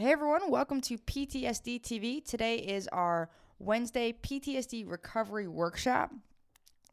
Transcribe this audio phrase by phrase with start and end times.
[0.00, 2.24] Hey everyone, welcome to PTSD TV.
[2.24, 6.12] Today is our Wednesday PTSD recovery workshop.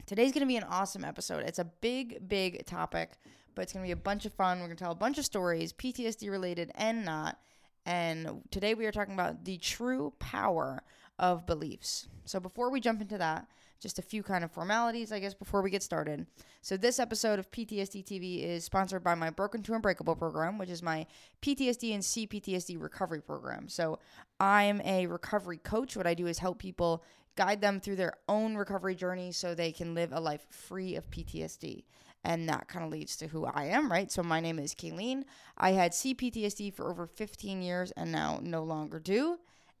[0.06, 1.44] Today's going to be an awesome episode.
[1.44, 3.12] It's a big, big topic,
[3.54, 4.58] but it's going to be a bunch of fun.
[4.58, 7.38] We're going to tell a bunch of stories, PTSD related and not.
[7.84, 10.82] And today we are talking about the true power
[11.16, 12.08] of beliefs.
[12.24, 13.46] So before we jump into that,
[13.80, 16.26] just a few kind of formalities, I guess, before we get started.
[16.62, 20.70] So, this episode of PTSD TV is sponsored by my Broken to Unbreakable program, which
[20.70, 21.06] is my
[21.42, 23.68] PTSD and CPTSD recovery program.
[23.68, 23.98] So,
[24.40, 25.96] I'm a recovery coach.
[25.96, 27.04] What I do is help people
[27.36, 31.10] guide them through their own recovery journey so they can live a life free of
[31.10, 31.84] PTSD.
[32.24, 34.10] And that kind of leads to who I am, right?
[34.10, 35.24] So, my name is Kayleen.
[35.56, 39.38] I had CPTSD for over 15 years and now no longer do.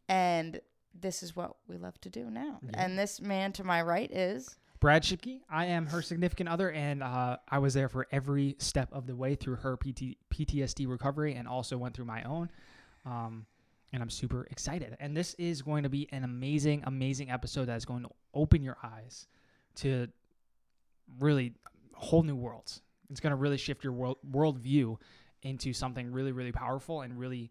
[0.08, 0.60] And
[1.00, 2.58] this is what we love to do now.
[2.62, 2.70] Yeah.
[2.74, 5.40] And this man to my right is Brad Shipke.
[5.50, 9.16] I am her significant other, and uh, I was there for every step of the
[9.16, 12.50] way through her PT- PTSD recovery and also went through my own.
[13.04, 13.46] Um,
[13.92, 14.96] and I'm super excited.
[15.00, 18.62] And this is going to be an amazing, amazing episode that is going to open
[18.62, 19.28] your eyes
[19.76, 20.08] to
[21.20, 21.54] really
[21.94, 22.82] whole new worlds.
[23.10, 24.96] It's going to really shift your world worldview
[25.42, 27.50] into something really, really powerful and really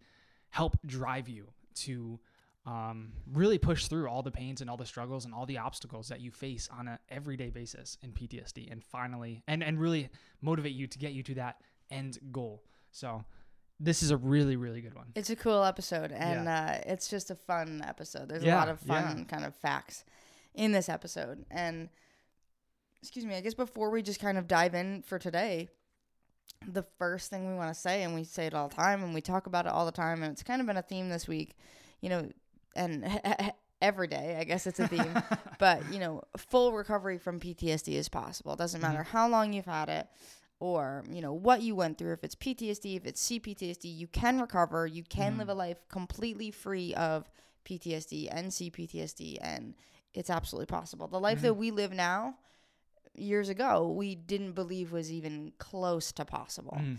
[0.49, 2.19] help drive you to
[2.66, 6.08] um, really push through all the pains and all the struggles and all the obstacles
[6.08, 10.09] that you face on an everyday basis in PTSD and finally and and really
[10.41, 12.63] motivate you to get you to that end goal.
[12.91, 13.23] So
[13.80, 15.08] this is a really really good one.
[15.16, 16.80] It's a cool episode and yeah.
[16.83, 18.30] uh, it's just a fun episode.
[18.30, 19.23] There's yeah, a lot of fun yeah.
[19.25, 20.03] kind of facts
[20.55, 21.89] in this episode and
[23.02, 25.69] excuse me, I guess before we just kind of dive in for today,
[26.67, 29.13] the first thing we want to say and we say it all the time and
[29.13, 31.27] we talk about it all the time and it's kind of been a theme this
[31.27, 31.55] week.
[32.02, 32.30] You know,
[32.75, 33.21] and
[33.81, 35.23] every day, I guess it's a theme.
[35.59, 38.53] but you know, full recovery from PTSD is possible.
[38.53, 39.17] It doesn't matter mm-hmm.
[39.17, 40.07] how long you've had it
[40.59, 44.39] or you know what you went through if it's PTSD if it's CPTSD you can
[44.39, 47.29] recover you can mm live a life completely free of
[47.65, 49.73] PTSD and CPTSD and
[50.13, 51.47] it's absolutely possible the life mm-hmm.
[51.47, 52.35] that we live now
[53.15, 56.97] years ago we didn't believe was even close to possible mm.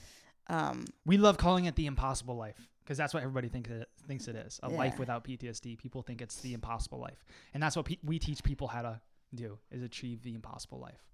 [0.48, 4.28] um, we love calling it the impossible life because that's what everybody thinks it thinks
[4.28, 4.60] it is.
[4.62, 4.78] A yeah.
[4.78, 5.76] life without PTSD.
[5.76, 9.00] People think it's the impossible life, and that's what pe- we teach people how to
[9.34, 11.04] do is achieve the impossible life,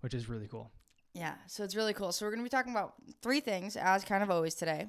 [0.00, 0.72] which is really cool.
[1.12, 2.12] Yeah, so it's really cool.
[2.12, 4.86] So we're going to be talking about three things, as kind of always today.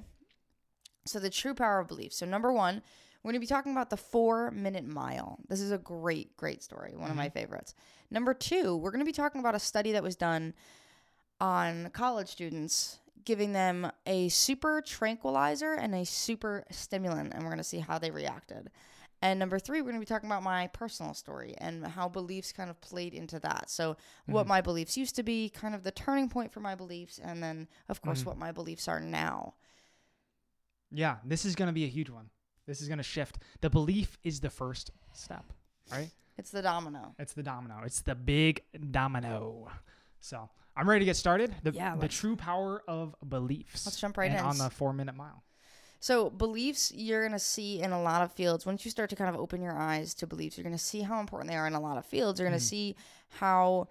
[1.06, 2.12] So the true power of belief.
[2.12, 2.82] So number one,
[3.22, 5.38] we're going to be talking about the four minute mile.
[5.48, 6.92] This is a great, great story.
[6.92, 7.10] One mm-hmm.
[7.10, 7.38] of my mm-hmm.
[7.38, 7.74] favorites.
[8.10, 10.54] Number two, we're going to be talking about a study that was done
[11.40, 17.58] on college students giving them a super tranquilizer and a super stimulant, and we're going
[17.58, 18.70] to see how they reacted.
[19.22, 22.52] And number three, we're going to be talking about my personal story and how beliefs
[22.52, 23.68] kind of played into that.
[23.68, 24.32] So, mm-hmm.
[24.32, 27.42] what my beliefs used to be, kind of the turning point for my beliefs, and
[27.42, 28.30] then, of course, mm-hmm.
[28.30, 29.54] what my beliefs are now.
[30.90, 32.30] Yeah, this is going to be a huge one.
[32.66, 33.38] This is going to shift.
[33.60, 35.52] The belief is the first step,
[35.92, 36.10] right?
[36.38, 37.14] It's the domino.
[37.18, 37.82] It's the domino.
[37.84, 39.68] It's the big domino.
[40.20, 41.54] So, I'm ready to get started.
[41.62, 43.86] The, yeah, the true power of beliefs.
[43.86, 45.42] Let's jump right in on the four minute mile.
[46.00, 48.64] So beliefs you're gonna see in a lot of fields.
[48.64, 51.20] Once you start to kind of open your eyes to beliefs, you're gonna see how
[51.20, 52.40] important they are in a lot of fields.
[52.40, 52.62] You're gonna mm.
[52.62, 52.96] see
[53.28, 53.88] how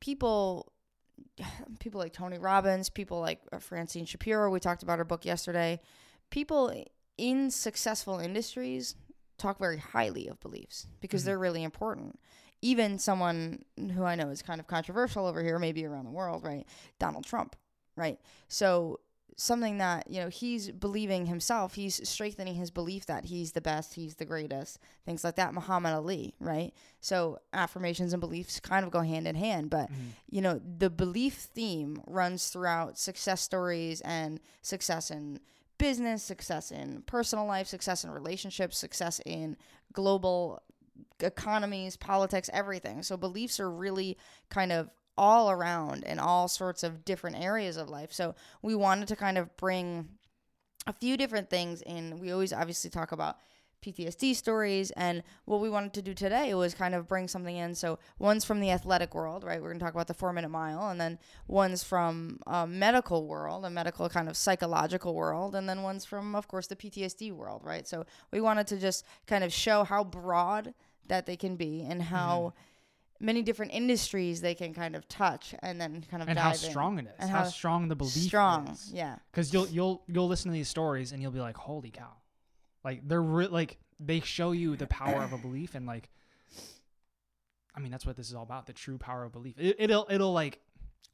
[0.00, 0.70] people
[1.80, 5.80] people like Tony Robbins, people like uh, Francine Shapiro, we talked about her book yesterday.
[6.30, 6.84] People
[7.16, 8.94] in successful industries
[9.38, 11.28] talk very highly of beliefs because mm-hmm.
[11.28, 12.18] they're really important
[12.62, 16.44] even someone who I know is kind of controversial over here, maybe around the world,
[16.44, 16.66] right?
[16.98, 17.56] Donald Trump,
[17.96, 18.18] right?
[18.48, 19.00] So
[19.36, 23.94] something that you know he's believing himself he's strengthening his belief that he's the best
[23.94, 28.90] he's the greatest things like that muhammad ali right so affirmations and beliefs kind of
[28.90, 30.08] go hand in hand but mm-hmm.
[30.30, 35.38] you know the belief theme runs throughout success stories and success in
[35.76, 39.54] business success in personal life success in relationships success in
[39.92, 40.62] global
[41.20, 43.02] economies, politics, everything.
[43.02, 44.16] So beliefs are really
[44.50, 48.12] kind of all around in all sorts of different areas of life.
[48.12, 50.08] So we wanted to kind of bring
[50.86, 52.20] a few different things in.
[52.20, 53.36] We always obviously talk about
[53.84, 54.90] PTSD stories.
[54.92, 57.74] And what we wanted to do today was kind of bring something in.
[57.74, 59.60] So one's from the athletic world, right?
[59.60, 60.88] We're going to talk about the four minute mile.
[60.88, 65.54] And then one's from a medical world, a medical kind of psychological world.
[65.54, 67.86] And then one's from, of course, the PTSD world, right?
[67.86, 70.74] So we wanted to just kind of show how broad
[71.08, 72.52] that they can be and how.
[72.54, 72.60] Mm-hmm
[73.18, 76.98] many different industries they can kind of touch and then kind of and how strong
[76.98, 77.06] in.
[77.06, 78.92] it is and how, how strong the belief strong is.
[78.92, 82.12] yeah because you'll you'll you'll listen to these stories and you'll be like holy cow
[82.84, 86.10] like they're re- like they show you the power of a belief and like
[87.74, 89.54] I mean that's what this is all about, the true power of belief.
[89.58, 90.60] It, will it'll like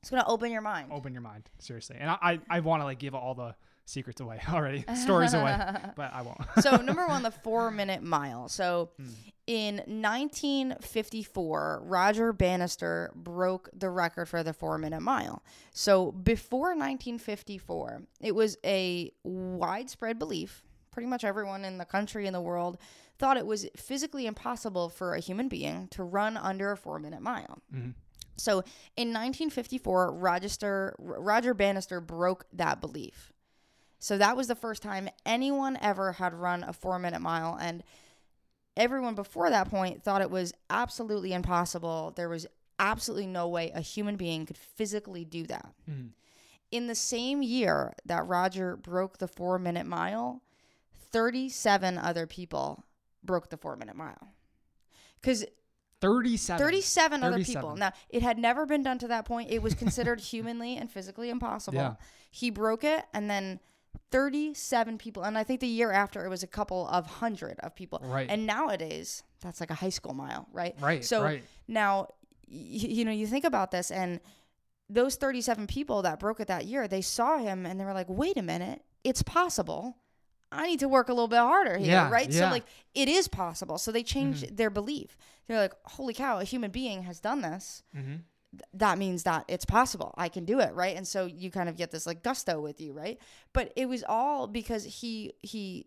[0.01, 0.91] it's gonna open your mind.
[0.93, 1.97] Open your mind, seriously.
[2.01, 3.55] And I I, I want to like give all the
[3.85, 5.57] secrets away already, stories away,
[5.97, 6.41] but I won't.
[6.61, 8.49] so number one, the four minute mile.
[8.49, 9.09] So Hmm.
[9.53, 15.43] In 1954, Roger Bannister broke the record for the four minute mile.
[15.75, 20.65] So before 1954, it was a widespread belief.
[20.91, 22.79] Pretty much everyone in the country and the world
[23.19, 27.21] thought it was physically impossible for a human being to run under a four minute
[27.21, 27.59] mile.
[27.75, 27.93] Mhm.
[28.39, 28.65] So
[28.97, 33.35] in 1954, Roger, Roger Bannister broke that belief.
[33.99, 37.59] So that was the first time anyone ever had run a four minute mile.
[37.61, 37.85] And
[38.77, 42.13] everyone before that point thought it was absolutely impossible.
[42.17, 42.47] There was
[42.79, 45.73] absolutely no way a human being could physically do that.
[45.89, 46.11] Mhm.
[46.71, 50.43] In the same year that Roger broke the four minute mile,
[51.11, 52.85] 37 other people
[53.23, 54.33] broke the four minute mile.
[55.21, 55.45] Because
[56.01, 56.59] 37.
[56.59, 57.63] 37 other 37.
[57.63, 57.77] people.
[57.77, 59.51] Now, it had never been done to that point.
[59.51, 61.77] It was considered humanly and physically impossible.
[61.79, 61.95] Yeah.
[62.31, 63.61] He broke it, and then
[64.11, 65.23] 37 people.
[65.23, 68.01] And I think the year after, it was a couple of hundred of people.
[68.03, 68.29] Right.
[68.31, 70.75] And nowadays, that's like a high school mile, right?
[70.81, 71.05] Right.
[71.05, 71.43] So right.
[71.69, 72.09] now,
[72.49, 74.21] y- you know, you think about this, and
[74.89, 78.09] those 37 people that broke it that year, they saw him and they were like,
[78.09, 79.97] wait a minute, it's possible.
[80.51, 82.31] I need to work a little bit harder here, Yeah, right?
[82.31, 82.65] So, like,
[82.95, 83.79] it is possible.
[83.79, 85.17] So they changed their belief.
[85.49, 87.83] They're like, holy cow, a human being has done this.
[87.97, 88.17] Mm-hmm.
[88.53, 90.15] Th- That means that it's possible.
[90.17, 90.97] I can do it, right?
[90.97, 93.19] And so you kind of get this like gusto with you, right?
[93.53, 95.87] But it was all because he he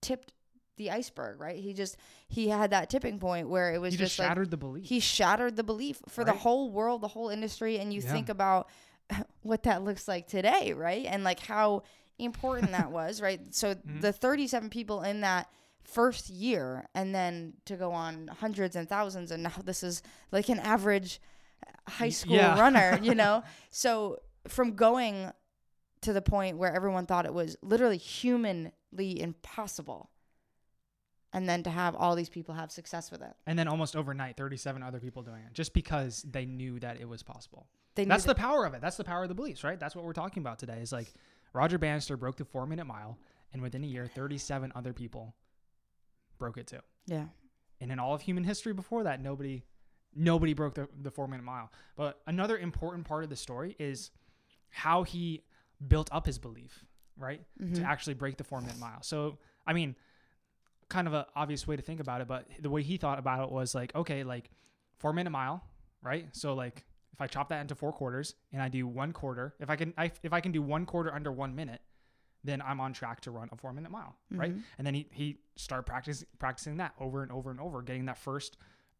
[0.00, 0.32] tipped
[0.76, 1.56] the iceberg, right?
[1.58, 1.96] He just
[2.28, 4.86] he had that tipping point where it was just just like shattered the belief.
[4.86, 7.78] he shattered the belief for the whole world, the whole industry.
[7.78, 8.12] And you Yeah.
[8.12, 8.68] think about
[9.42, 11.04] what that looks like today, right?
[11.06, 11.82] And like how
[12.18, 13.40] important that was, right?
[13.54, 14.00] So Mm-hmm.
[14.00, 15.48] the 37 people in that
[15.82, 20.48] first year, and then to go on hundreds and thousands, and now this is like
[20.50, 21.18] an average
[21.88, 22.58] high school yeah.
[22.60, 23.42] runner, you know?
[23.70, 25.30] So from going
[26.02, 30.10] to the point where everyone thought it was literally humanly impossible.
[31.32, 33.34] And then to have all these people have success with it.
[33.46, 37.08] and then almost overnight, 37 other people doing it just because they knew that it
[37.08, 37.66] was possible.
[37.96, 38.80] They knew That's that- the power of it.
[38.80, 39.78] That's the power of the beliefs, right?
[39.78, 40.78] That's what we're talking about today.
[40.80, 41.12] Is like
[41.52, 43.18] Roger Bannister broke the four minute mile,
[43.52, 45.34] and within a year, 37 other people
[46.38, 46.80] broke it too.
[47.06, 47.26] yeah.
[47.80, 49.62] And in all of human history before that, nobody
[50.14, 51.70] nobody broke the, the four minute mile.
[51.96, 54.10] But another important part of the story is
[54.70, 55.42] how he
[55.86, 56.84] built up his belief,
[57.16, 57.42] right?
[57.58, 57.84] To mm-hmm.
[57.84, 59.02] actually break the four minute mile.
[59.02, 59.96] So I mean,
[60.88, 63.44] kind of an obvious way to think about it, but the way he thought about
[63.44, 64.50] it was like, okay, like
[64.98, 65.62] four minute mile,
[66.02, 66.26] right?
[66.32, 69.70] So like if I chop that into four quarters and I do one quarter, if
[69.70, 71.80] I can I, if I can do one quarter under one minute,
[72.44, 74.50] then I'm on track to run a four minute mile, right?
[74.50, 74.60] Mm-hmm.
[74.78, 78.18] And then he he started practicing practicing that over and over and over, getting that
[78.18, 78.56] first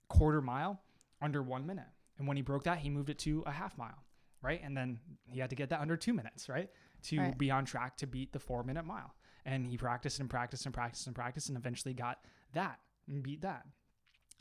[0.09, 0.81] quarter mile
[1.21, 1.87] under one minute.
[2.19, 4.05] And when he broke that, he moved it to a half mile,
[4.43, 4.61] right?
[4.63, 4.99] And then
[5.31, 6.71] he had to get that under two minutes, right?
[7.05, 7.39] To Right.
[7.39, 9.15] be on track to beat the four minute mile.
[9.45, 12.19] And he practiced and practiced and practiced and practiced and eventually got
[12.53, 13.67] that and beat that.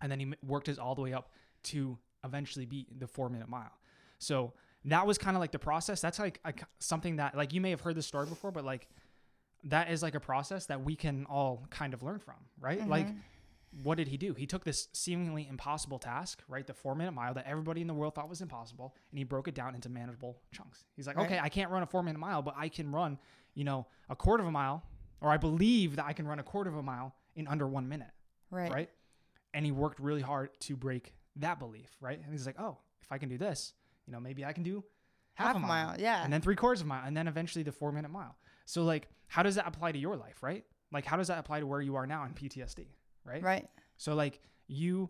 [0.01, 1.31] And then he worked his all the way up
[1.63, 3.71] to eventually beat the four minute mile.
[4.19, 4.53] So
[4.85, 6.01] that was kind of like the process.
[6.01, 8.87] That's like a, something that like you may have heard this story before, but like
[9.65, 12.87] that is like a process that we can all kind of learn from, right?
[12.87, 13.19] Like mm-hmm.
[13.71, 14.33] What did he do?
[14.33, 16.65] He took this seemingly impossible task, right?
[16.65, 19.47] The four minute mile that everybody in the world thought was impossible, and he broke
[19.47, 20.85] it down into manageable chunks.
[20.95, 21.25] He's like, Right.
[21.25, 23.19] okay, I can't run a four minute mile, but I can run,
[23.53, 24.83] you know, a quarter of a mile,
[25.21, 27.87] or I believe that I can run a quarter of a mile in under one
[27.87, 28.11] minute,
[28.49, 28.71] Right.
[28.71, 28.89] right?
[29.53, 32.19] And he worked really hard to break that belief, right?
[32.21, 33.73] And he's like, oh, if I can do this,
[34.05, 34.83] you know, maybe I can do
[35.35, 36.23] half, a mile, yeah.
[36.23, 38.37] and then three quarters of a mile, and then eventually the four minute mile.
[38.65, 40.65] So like, how does that apply to your life, right?
[40.91, 42.87] Like, how does that apply to where you are now in PTSD,
[43.27, 43.43] right?
[43.43, 43.69] right.
[43.97, 45.09] So like you,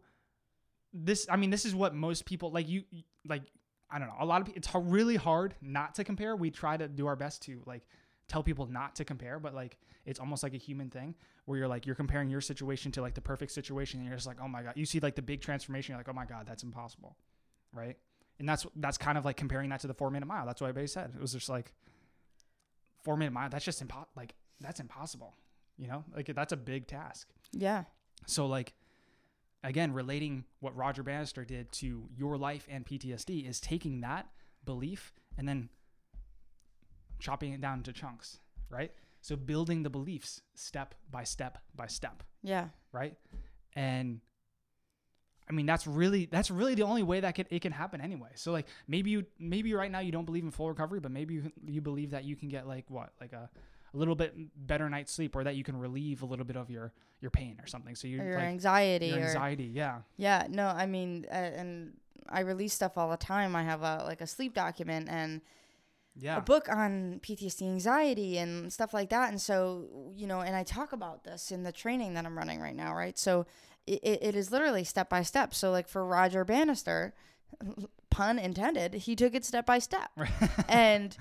[0.93, 2.83] this I mean this is what most people like you
[3.27, 3.43] like
[3.89, 6.35] I don't know a lot of people it's really hard not to compare.
[6.35, 7.83] We try to do our best to like
[8.27, 11.67] tell people not to compare, but like it's almost like a human thing where you're
[11.67, 14.47] like you're comparing your situation to like the perfect situation and you're just like oh
[14.47, 17.15] my god you see like the big transformation you're like oh my god that's impossible,
[17.71, 17.97] right?
[18.39, 20.45] And that's that's kind of like comparing that to the four minute mile.
[20.45, 21.11] That's what everybody said.
[21.15, 21.73] It was just like
[23.03, 23.49] four minute mile.
[23.49, 25.33] That's just impo- like that's impossible.
[25.77, 27.29] You know, like that's a big task.
[27.53, 27.83] Yeah.
[28.25, 28.73] So like
[29.63, 34.27] again, relating what Roger Bannister did to your life and PTSD is taking that
[34.65, 35.69] belief and then
[37.19, 38.91] chopping it down into chunks, right?
[39.21, 42.67] So building the beliefs step by step by step, Yeah.
[42.91, 43.15] right?
[43.75, 44.21] And
[45.49, 48.29] I mean that's really that's really the only way that can, it can happen anyway.
[48.35, 51.35] So like maybe you maybe right now you don't believe in full recovery, but maybe
[51.35, 53.49] you you believe that you can get like what like a
[53.97, 56.69] a little bit better night's sleep, or that you can relieve a little bit of
[56.69, 57.95] your your pain or something.
[57.95, 61.33] So you Or your like anxiety your or anxiety, yeah, Yeah, no, I mean, uh,
[61.33, 61.93] and
[62.29, 63.55] I release stuff all the time.
[63.55, 65.41] I have a like a sleep document, and
[66.15, 66.37] Yeah.
[66.37, 69.29] a book on PTSD anxiety and stuff like that.
[69.29, 72.59] And so, you know, and I talk about this in the training that I'm running
[72.59, 73.17] right now, right?
[73.17, 73.45] So
[73.87, 75.53] it, it is literally step by step.
[75.55, 77.13] So, like for Roger Bannister,
[78.09, 80.11] pun intended, he took it step by step.
[80.67, 81.15] and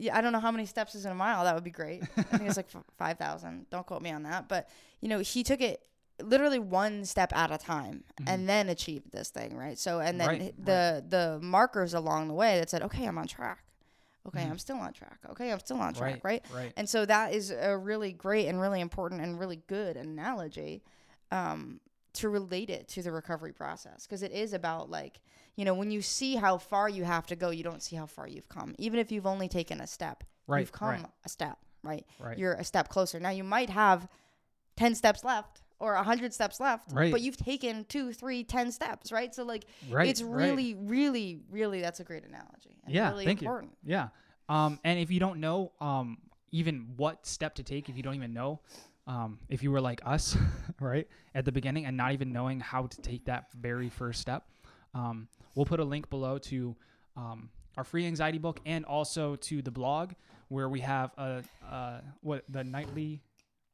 [0.00, 1.44] yeah, I don't know how many steps is in a mile.
[1.44, 2.02] That would be great.
[2.16, 3.66] I think it's like 5,000.
[3.70, 4.48] Don't quote me on that.
[4.48, 4.68] But,
[5.00, 5.82] you know, he took it
[6.22, 9.78] literally one step at a time and then achieved this thing, right?
[9.78, 13.26] So, and then Right, the the markers along the way that said, okay, I'm on
[13.26, 13.64] track.
[14.28, 15.18] Okay, I'm still on track.
[15.30, 16.44] Okay, I'm still on track, right?
[16.54, 16.72] Right.
[16.76, 20.82] And so that is a really great and really important and really good analogy
[21.32, 21.80] um,
[22.12, 25.20] to relate it to the recovery process because it is about like
[25.60, 28.06] you know when you see how far you have to go, you don't see how
[28.06, 28.74] far you've come.
[28.78, 31.06] Even if you've only taken a step, Right, you've come right.
[31.24, 32.06] a step, right?
[32.18, 32.38] Right.
[32.38, 33.20] You're a step closer.
[33.20, 34.08] Now you might have
[34.76, 37.12] ten steps left or a hundred steps left, Right.
[37.12, 39.34] but you've taken two, three, ten steps, right?
[39.34, 42.80] So like Right, it's really, really, really that's a great analogy.
[42.86, 43.10] And yeah.
[43.10, 43.72] really thank important.
[43.82, 43.90] you.
[43.92, 44.08] Yeah.
[44.48, 46.18] Um, and if you don't know, um,
[46.52, 48.60] even what step to take, if you don't even know,
[49.06, 50.36] um, if you were like us,
[50.80, 54.44] right, at the beginning and not even knowing how to take that very first step,
[54.94, 56.76] um, we'll put a link below to
[57.16, 60.12] um, our free anxiety book and also to the blog
[60.48, 63.22] where we have a, uh, what the nightly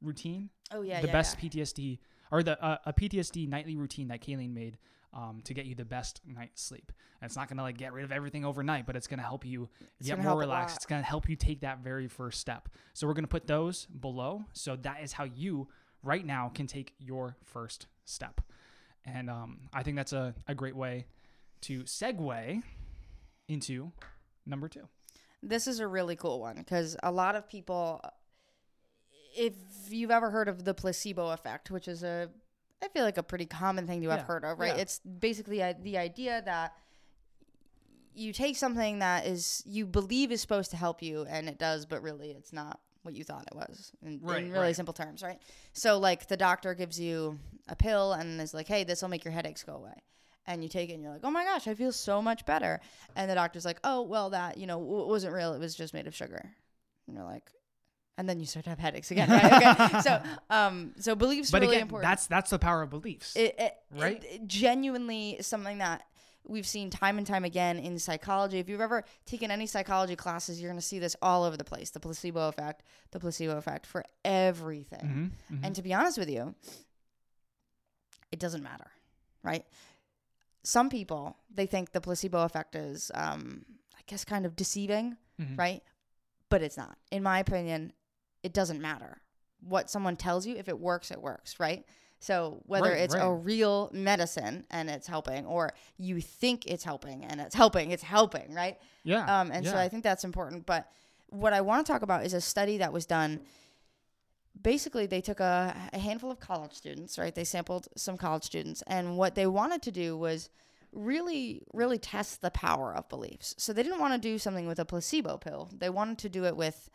[0.03, 1.49] routine Oh yeah, the yeah, best yeah.
[1.49, 1.99] PTSD
[2.31, 4.79] or the uh, a PTSD nightly routine that Kayleen made
[5.15, 6.93] um, to get you the best night's sleep.
[7.21, 9.69] And it's not gonna like get rid of everything overnight, but it's gonna help you
[9.99, 10.77] It's get more relaxed.
[10.77, 12.69] It's gonna help you take that very first step.
[12.95, 14.45] So we're gonna put those below.
[14.53, 15.69] So that is how you
[16.03, 18.41] right now can take your first step.
[19.07, 21.07] And um, I think that's a, a great way
[21.63, 22.63] to segue
[23.49, 23.93] into
[24.45, 24.89] number two.
[25.43, 28.01] This is a really cool one because a lot of people,
[29.37, 29.55] if
[29.89, 32.29] you've ever heard of the placebo effect, which is a,
[32.83, 34.75] I feel like a pretty common thing to have Yeah, heard of, right?
[34.75, 34.83] yeah.
[34.83, 36.75] It's basically uh, the idea that
[38.15, 41.87] you take something that is you believe is supposed to help you and it does,
[41.87, 44.77] but really it's not what you thought it was in, Right, in really right.
[44.77, 45.41] simple terms, right?
[45.73, 49.25] So like the doctor gives you a pill and is like, hey, this will make
[49.25, 49.95] your headaches go away.
[50.49, 52.81] And you take it and you're like, oh my gosh, I feel so much better.
[53.17, 55.55] And the doctor's like, oh, well, that, you know, w- wasn't real.
[55.55, 56.41] It was just made of sugar.
[57.09, 57.51] And you're like,
[58.19, 59.77] and then you start to have headaches again, right?
[59.81, 60.01] Okay.
[60.03, 63.35] so, um, so beliefs But really again, important that's that's the power of beliefs.
[63.37, 64.23] it, it, Right?
[64.25, 66.03] it- it genuinely is something that
[66.49, 68.59] we've seen time and time again in psychology.
[68.59, 71.65] If you've ever taken any psychology classes, you're going to see this all over the
[71.65, 71.91] place.
[71.91, 75.33] The placebo effect, the placebo effect for everything.
[75.51, 75.61] Mhm, mhm.
[75.65, 76.55] And to be honest with you,
[78.33, 78.91] it doesn't matter,
[79.43, 79.65] right?
[80.63, 83.65] Some people they think the placebo effect is, um,
[83.97, 85.59] I guess, kind of deceiving, Mhm.
[85.59, 85.83] right?
[86.49, 86.99] But it's not.
[87.11, 87.93] In my opinion,
[88.43, 89.21] it doesn't matter
[89.61, 90.55] what someone tells you.
[90.57, 91.85] If it works, it works, right?
[92.19, 97.25] So whether Right, it's a real medicine and it's helping, or you think it's helping
[97.25, 98.79] and it's helping, it's helping, right?
[99.05, 99.41] yeah.
[99.41, 99.77] Um, and so.
[99.77, 100.67] I think that's important.
[100.67, 100.91] But
[101.29, 103.41] what I want to talk about is a study that was done.
[104.61, 107.35] Basically, they took a, a handful of college students, right?
[107.35, 110.49] They sampled some college students, and what they wanted to do was
[110.93, 113.55] really, really test the power of beliefs.
[113.59, 115.71] So they didn't want to do something with a placebo pill.
[115.77, 116.89] They wanted to do it with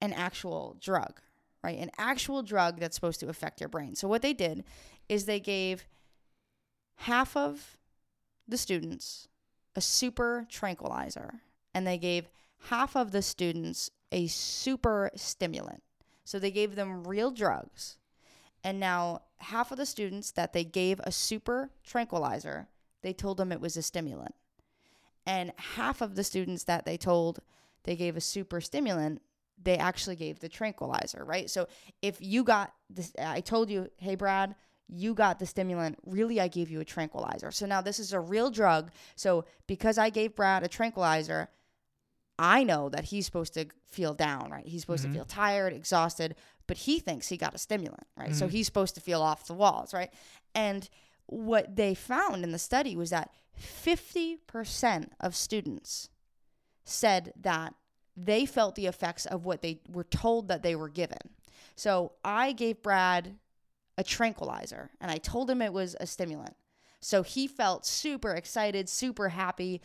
[0.00, 1.20] an actual drug,
[1.66, 1.78] right?
[1.80, 3.96] An actual drug that's supposed to affect your brain.
[3.96, 4.62] So what they did
[5.08, 5.84] is they gave
[6.94, 7.76] half of
[8.46, 9.26] the students
[9.74, 11.40] a super tranquilizer
[11.74, 12.28] and they gave
[12.68, 15.82] half of the students a super stimulant.
[16.24, 17.98] So they gave them real drugs.
[18.62, 22.68] And now half of the students that they gave a super tranquilizer,
[23.02, 24.36] they told them it was a stimulant.
[25.26, 27.40] And half of the students that they told
[27.82, 29.20] they gave a super stimulant,
[29.62, 31.48] they actually gave the tranquilizer, right?
[31.50, 31.66] So
[32.02, 34.54] if you got this, I told you, hey, Brad,
[34.88, 35.98] you got the stimulant.
[36.04, 37.50] Really, I gave you a tranquilizer.
[37.50, 38.90] So now this is a real drug.
[39.16, 41.48] So because I gave Brad a tranquilizer,
[42.38, 44.66] I know that he's supposed to feel down, right?
[44.66, 45.08] He's supposed Mhm.
[45.08, 46.36] to feel tired, exhausted,
[46.66, 48.34] but he thinks he got a stimulant, right?
[48.34, 48.50] So Mhm.
[48.50, 50.12] he's supposed to feel off the walls, right?
[50.54, 50.88] And
[51.24, 56.10] what they found in the study was that 50% of students
[56.84, 57.74] said that
[58.16, 61.18] they felt the effects of what they were told that they were given.
[61.74, 63.36] So I gave Brad
[63.98, 66.56] a tranquilizer and I told him it was a stimulant.
[67.00, 69.82] So he felt super excited, super happy,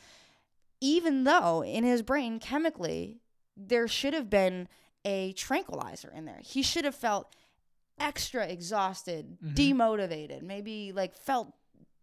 [0.80, 3.20] even though in his brain, chemically,
[3.56, 4.68] there should have been
[5.04, 6.40] a tranquilizer in there.
[6.42, 7.36] He should have felt
[8.00, 9.54] extra exhausted, Mhm.
[9.56, 11.54] demotivated, maybe like felt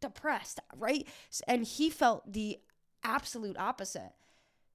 [0.00, 1.08] depressed, right?
[1.48, 2.60] And he felt the
[3.02, 4.12] absolute opposite.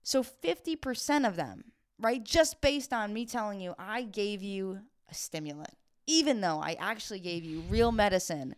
[0.04, 1.64] So 50% of them,
[2.00, 4.80] right, just based on me telling you I gave you
[5.10, 5.74] a stimulant,
[6.08, 8.56] even though I actually gave you real medicine,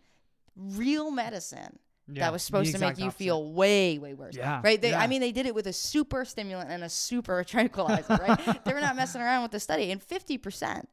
[0.55, 3.17] real medicine Yeah, that was supposed to make you opposite.
[3.17, 4.35] feel way, way worse.
[4.35, 4.81] Yeah, Right?
[4.81, 4.99] They, yeah.
[5.01, 8.63] I mean, they did it with a super stimulant and a super tranquilizer, right?
[8.65, 9.91] they were not messing around with the study.
[9.91, 10.85] And 50%,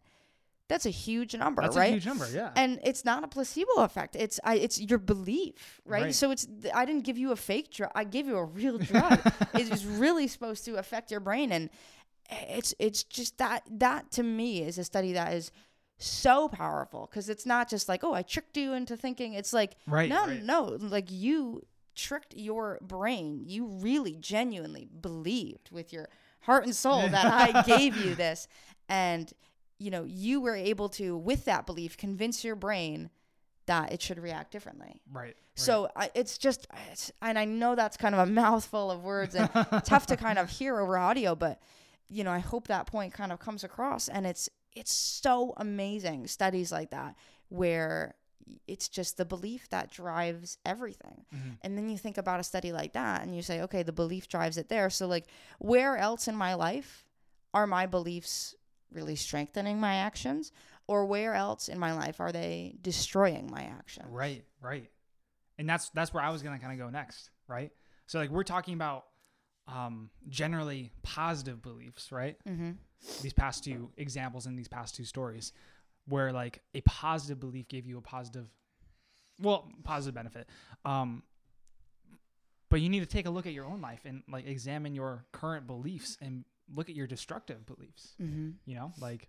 [0.69, 1.91] that's a huge number, That's right?
[1.91, 2.27] a huge number.
[2.33, 2.51] Yeah.
[2.57, 4.17] and it's not a placebo effect.
[4.17, 6.05] It's I, it's your belief, right?
[6.05, 6.15] Right.
[6.15, 7.91] So it's I didn't give you a fake drug.
[7.95, 9.21] I gave you a real drug.
[9.55, 11.69] it was really supposed to affect your brain, and
[12.31, 15.51] eh, it's it's just that that to me is a study that is
[15.99, 19.35] so powerful because it's not just like oh I tricked you into thinking.
[19.35, 20.09] It's like right.
[20.09, 20.43] no right.
[20.43, 23.43] no like you tricked your brain.
[23.45, 26.09] You really genuinely believed with your
[26.41, 28.49] heart and soul that I gave you this,
[28.89, 29.33] and
[29.83, 33.11] you know you were able to with that belief convince your brain
[33.67, 35.01] that it should react differently.
[35.11, 35.25] Right.
[35.25, 35.37] right.
[35.55, 39.35] So I, it's just, it's, and I know that's kind of a mouthful of words
[39.35, 39.49] and
[39.85, 41.61] tough to kind of hear over audio, but
[42.09, 44.09] you know, I hope that point kind of comes across.
[44.09, 47.15] And it's it's so amazing studies like that
[47.49, 48.15] where
[48.67, 51.25] it's just the belief that drives everything.
[51.35, 51.59] Mhm.
[51.63, 54.29] And then you think about a study like that, and you say, okay, the belief
[54.29, 54.91] drives it there.
[54.91, 55.27] So like,
[55.59, 57.07] where else in my life
[57.55, 58.55] are my beliefs
[58.95, 60.53] really strengthening my actions?
[60.89, 64.09] Or where else in my life are they destroying my actions?
[64.11, 64.91] Right, right.
[65.59, 67.71] And that's that's where I was gonna kind of go next, right?
[68.07, 69.05] So like we're talking about
[69.69, 72.37] um generally positive beliefs, right?
[72.49, 72.73] Mm-hmm.
[73.23, 75.53] These past two examples in these past two stories,
[76.07, 78.49] where like a positive belief gave you a positive,
[79.41, 80.49] well, positive benefit.
[80.85, 81.23] Um,
[82.71, 85.27] but you need to take a look at your own life and like examine your
[85.33, 88.15] current beliefs and look at your destructive beliefs.
[88.21, 88.51] Mm-hmm.
[88.67, 89.29] You know, like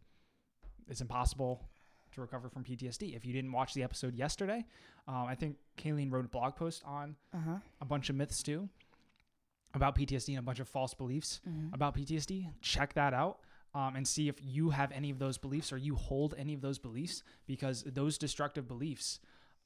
[0.89, 1.61] it's impossible
[2.13, 3.15] to recover from PTSD.
[3.15, 4.65] If you didn't watch the episode yesterday,
[5.07, 7.55] um, I think Kayleen wrote a blog post on Uh huh.
[7.81, 8.69] a bunch of myths too
[9.73, 11.73] about PTSD and a bunch of false beliefs Mm-hmm.
[11.73, 12.51] about PTSD.
[12.61, 13.39] Check that out
[13.73, 16.61] um, and see if you have any of those beliefs or you hold any of
[16.61, 19.19] those beliefs because those destructive beliefs,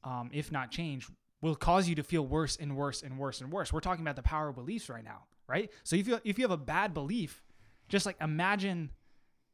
[0.06, 3.52] um, if not changed, will cause you to feel worse and worse and worse and
[3.52, 3.74] worse.
[3.74, 5.70] We're talking about the power of beliefs right now, right?
[5.84, 7.44] So if you if you have a bad belief,
[7.90, 8.90] just like imagine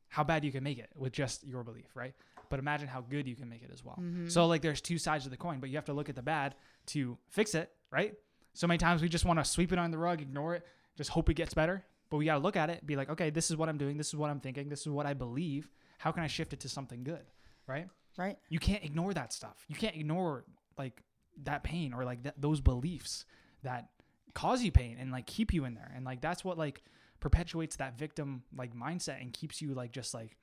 [0.08, 2.14] how bad you can make it with just your belief, right?
[2.50, 3.98] But imagine how good you can make it as well.
[4.00, 4.28] Mm-hmm.
[4.28, 6.22] So like there's two sides of the coin, but you have to look at the
[6.22, 6.56] bad
[6.88, 8.14] to fix it, right?
[8.54, 11.10] So many times we just want to sweep it on the rug, ignore it, just
[11.10, 11.84] hope it gets better.
[12.10, 13.98] But we got to look at it, be like, okay, this is what I'm doing,
[13.98, 15.72] this is what I'm thinking, this is what I believe.
[15.98, 17.24] How can I shift it to something good,
[17.66, 17.88] right?
[18.16, 18.38] Right.
[18.50, 19.66] You can't ignore that stuff.
[19.68, 20.44] You can't ignore
[20.78, 21.02] like
[21.46, 23.26] that pain or like that, those beliefs
[23.64, 23.90] that
[24.36, 25.92] cause you pain and like keep you in there.
[25.96, 26.84] And like that's what like
[27.24, 30.36] perpetuates that victim like mindset and keeps you like just like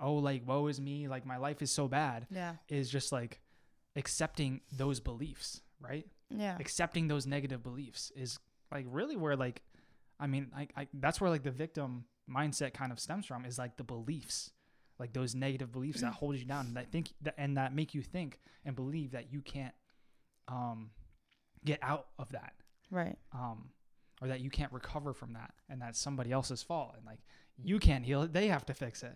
[0.00, 2.54] oh like woe is me, like my life is so bad Yeah.
[2.68, 3.40] is just like
[3.94, 6.04] accepting those beliefs, right?
[6.28, 6.56] Yeah.
[6.58, 8.38] Accepting those negative beliefs is
[8.72, 9.62] like really where like
[10.18, 13.58] I mean, I, I that's where like the victim mindset kind of stems from is
[13.58, 14.50] like the beliefs,
[14.98, 17.94] like those negative beliefs that hold you down and that think that and that make
[17.94, 19.74] you think and believe that you can't
[20.48, 20.90] um
[21.64, 22.54] get out of that
[22.90, 23.16] Right.
[23.32, 23.70] um
[24.22, 27.18] or that you can't recover from that and that's somebody else's fault and like
[27.62, 29.12] you can't heal it they have to fix it.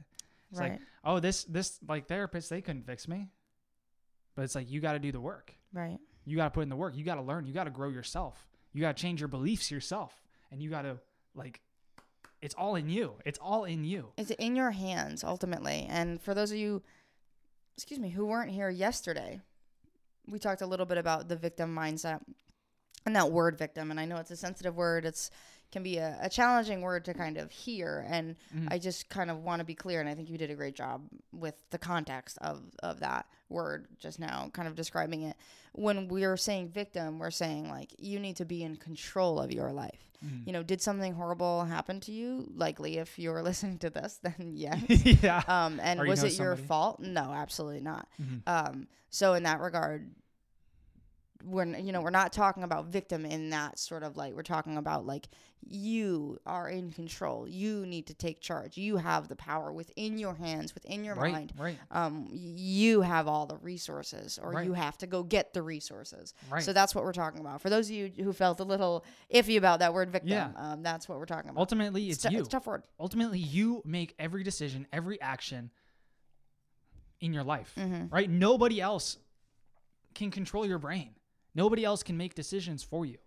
[0.51, 0.73] It's right.
[0.73, 3.29] like oh this this like therapist they couldn't fix me.
[4.35, 5.55] But it's like you got to do the work.
[5.73, 5.99] Right.
[6.27, 6.95] you got to put in the work.
[6.95, 7.47] You got to learn.
[7.47, 8.47] You got to grow yourself.
[8.73, 10.99] You got to change your beliefs yourself and you got to
[11.35, 11.61] like
[12.43, 13.15] it's all in you.
[13.25, 14.09] It's all in you.
[14.17, 15.87] It's in your hands ultimately.
[15.89, 16.83] And for those of you,
[17.77, 19.41] excuse me, who weren't here yesterday,
[20.27, 22.21] we talked a little bit about the victim mindset
[23.07, 23.91] and that word victim.
[23.91, 25.05] And I know it's a sensitive word.
[25.07, 25.31] It's
[25.73, 28.05] can be a, a challenging word to kind of hear.
[28.09, 28.69] And Mhm.
[28.71, 30.01] I just kind of want to be clear.
[30.01, 33.89] And I think you did a great job with the context of, of that word
[33.99, 35.37] just now, kind of describing it.
[35.73, 39.73] When we're saying victim, we're saying like you need to be in control of your
[39.73, 40.09] life.
[40.25, 40.47] Mhm.
[40.47, 42.49] You know, did something horrible happen to you?
[42.55, 44.83] Likely, if you're listening to this, then yes.
[45.23, 47.01] yeah Um, and Or you was know it your fault?
[47.01, 48.09] No, absolutely not.
[48.23, 48.43] Mhm.
[48.47, 50.11] Um, so in that regard,
[51.45, 54.77] we're you know we're not talking about victim in that sort of light we're talking
[54.79, 55.29] about like
[55.69, 57.49] you are in control.
[57.49, 58.77] You need to take charge.
[58.77, 61.53] You have the power within your hands, within your right mind.
[61.59, 64.65] right Um, you have all the resources, or Right.
[64.67, 66.35] you have to go get the resources.
[66.51, 67.63] right So that's what we're talking about.
[67.63, 70.51] For those of you who felt a little iffy about that word victim, Yeah.
[70.57, 71.59] um, that's what we're talking about.
[71.61, 72.85] ultimately it's, tou- you It's a tough word.
[73.01, 75.71] ultimately you make every decision every action
[77.21, 78.15] in your life Mm-hmm.
[78.15, 79.19] right nobody else
[80.15, 81.11] can control your brain
[81.57, 83.19] nobody else can make decisions for you.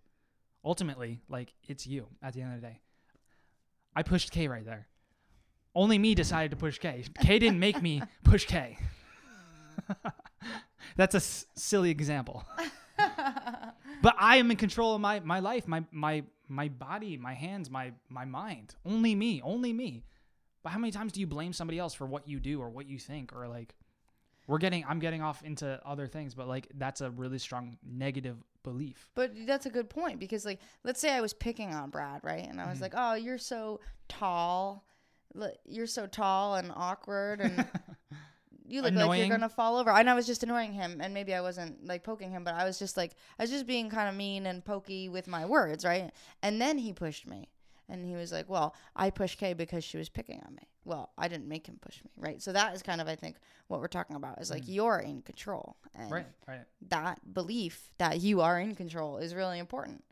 [0.63, 2.80] Ultimately like it's you at the end of the day.
[3.96, 4.88] I pushed k right there.
[5.76, 7.04] Only me decided to push k.
[7.22, 8.78] K didn't make me push k.
[10.96, 12.46] That's a s- silly example.
[14.02, 17.70] But i am in control of my my life my my my body my hands
[17.70, 18.76] my my mind.
[18.86, 20.06] Only me only me.
[20.63, 22.86] But how many times do you blame somebody else for what you do or what
[22.88, 23.76] you think or like
[24.50, 28.36] we're getting I'm getting off into other things, but like that's a really strong negative
[28.64, 29.10] belief.
[29.16, 32.46] But that's a good point because, like, let's say I was picking on Brad, right?
[32.46, 32.82] And I was Mhm.
[32.82, 34.86] like, "Oh, you're so tall.
[35.66, 37.70] You're so tall and awkward, and
[38.68, 41.34] you look like you're gonna fall over." And I was just annoying him, and maybe
[41.36, 44.10] I wasn't like poking him, but I was just like, I was just being kind
[44.10, 46.12] of mean and pokey with my words, right?
[46.42, 47.50] And then he pushed me,
[47.89, 50.67] and he was like, "Well, I pushed Kay because she was picking on me.
[50.86, 53.38] Well, I didn't make him push me, right?" So that is kind of, I think,
[53.67, 54.73] what we're talking about is like Mhm.
[54.73, 56.65] you're in control, and Right, right.
[56.89, 60.04] that belief that you are in control is really important.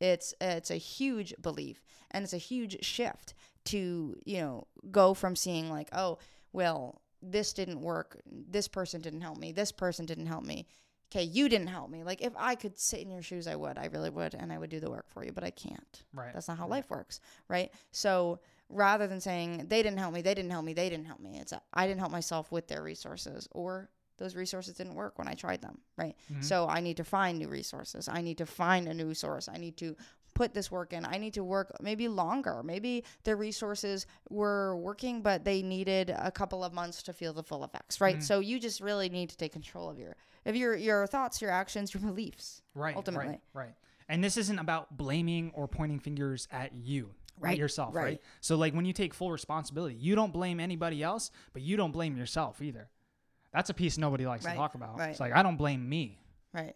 [0.00, 3.34] It's it's a huge belief and it's a huge shift
[3.64, 6.18] to, you know, go from seeing like, oh,
[6.52, 8.20] well, this didn't work.
[8.26, 9.52] This person didn't help me.
[9.52, 10.66] This person didn't help me.
[11.12, 12.02] Okay, you didn't help me.
[12.02, 13.78] Like if I could sit in your shoes, I would.
[13.78, 16.02] I really would and I would do the work for you, but I can't.
[16.12, 16.32] Right.
[16.34, 17.70] That's not how life works, right?
[17.92, 21.20] So rather than saying they didn't help me, they didn't help me, they didn't help
[21.20, 23.88] me, it's a, I didn't help myself with their resources or
[24.18, 26.16] those resources didn't work when I tried them, right?
[26.32, 26.42] Mhm.
[26.42, 28.08] So I need to find new resources.
[28.08, 29.46] I need to find a new source.
[29.48, 29.94] I need to
[30.34, 31.04] put this work in.
[31.04, 32.62] I need to work maybe longer.
[32.62, 37.42] Maybe the resources were working, but they needed a couple of months to feel the
[37.42, 38.18] full effects, right?
[38.18, 38.22] Mhm.
[38.22, 40.16] So you just really need to take control of your
[40.46, 42.62] of your your thoughts, your actions, your beliefs.
[42.74, 42.96] Right.
[42.96, 43.28] ultimately.
[43.28, 43.40] Right.
[43.52, 43.74] Right.
[44.08, 47.10] And this isn't about blaming or pointing fingers at you.
[47.38, 47.58] Right.
[47.58, 48.02] Yourself, right.
[48.04, 48.20] right.
[48.40, 51.92] So like when you take full responsibility, you don't blame anybody else, but you don't
[51.92, 52.88] blame yourself either.
[53.52, 54.98] That's a piece nobody likes Right, to talk about.
[54.98, 55.10] right.
[55.10, 56.18] It's like I don't blame me.
[56.54, 56.74] Right.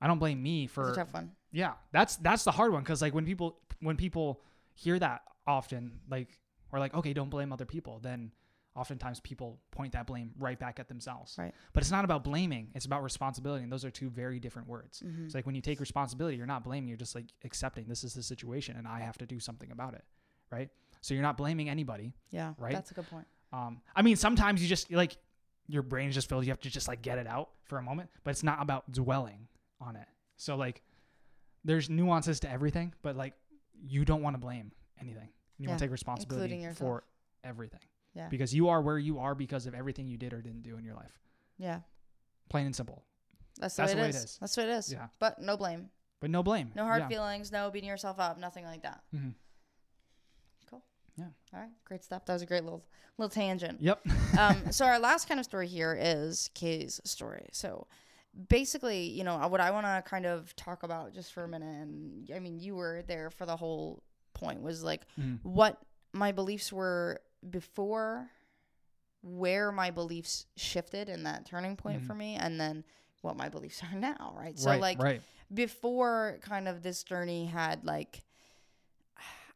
[0.00, 1.32] I don't blame me for a tough one.
[1.52, 1.72] yeah.
[1.92, 4.40] That's that's the hard one because like when people when people
[4.74, 6.38] hear that often like
[6.72, 8.30] or like okay don't blame other people then
[8.78, 11.34] oftentimes people point that blame right back at themselves.
[11.36, 11.52] Right.
[11.72, 12.68] But it's not about blaming.
[12.74, 15.02] It's about responsibility, and those are two very different words.
[15.04, 15.26] Mhm.
[15.26, 16.88] It's like when you take responsibility, you're not blaming.
[16.88, 19.94] You're just like accepting this is the situation, and I have to do something about
[19.94, 20.04] it.
[20.50, 20.70] Right.
[21.00, 22.14] So you're not blaming anybody.
[22.30, 22.54] Yeah.
[22.58, 22.72] Right?
[22.72, 23.26] That's a good point.
[23.52, 25.16] Um, I mean, sometimes you just like
[25.66, 26.44] your brain is just filled.
[26.44, 28.90] You have to just like get it out for a moment, but it's not about
[28.92, 29.48] dwelling
[29.80, 30.06] on it.
[30.36, 30.82] So like,
[31.64, 33.34] there's nuances to everything, but like,
[33.86, 35.28] you don't want to blame anything.
[35.58, 37.04] You want to take responsibility for
[37.44, 37.80] everything
[38.18, 38.28] Yeah.
[38.28, 40.84] because you are where you are because of everything you did or didn't do in
[40.84, 41.18] your life.
[41.56, 41.80] Yeah.
[42.50, 43.04] Plain and simple.
[43.58, 44.38] That's the That's way, the way it it is.
[44.40, 44.92] That's what it is.
[44.92, 45.06] Yeah.
[45.18, 45.90] But no blame.
[46.20, 46.72] But no blame.
[46.74, 47.08] No hard yeah.
[47.08, 49.02] feelings, no beating yourself up, nothing like that.
[49.14, 49.34] Mhm.
[50.68, 50.82] Cool.
[51.16, 51.26] Yeah.
[51.54, 51.70] All right.
[51.84, 52.24] Great stuff.
[52.26, 52.84] That was a great little
[53.18, 53.80] little tangent.
[53.80, 54.00] Yep.
[54.38, 57.48] um, so our last kind of story here is Kay's story.
[57.52, 57.86] So
[58.48, 61.66] basically, you know, what I want to kind of talk about just for a minute,
[61.82, 64.02] and I mean, you were there for the whole
[64.34, 65.40] point was like Mhm.
[65.42, 65.80] what
[66.12, 68.30] my beliefs were before,
[69.22, 72.06] where my beliefs shifted in that turning point Mhm.
[72.06, 72.84] for me, and then
[73.22, 74.58] what my beliefs are now, right?
[74.58, 75.20] So like right.
[75.52, 78.22] before kind of this journey had like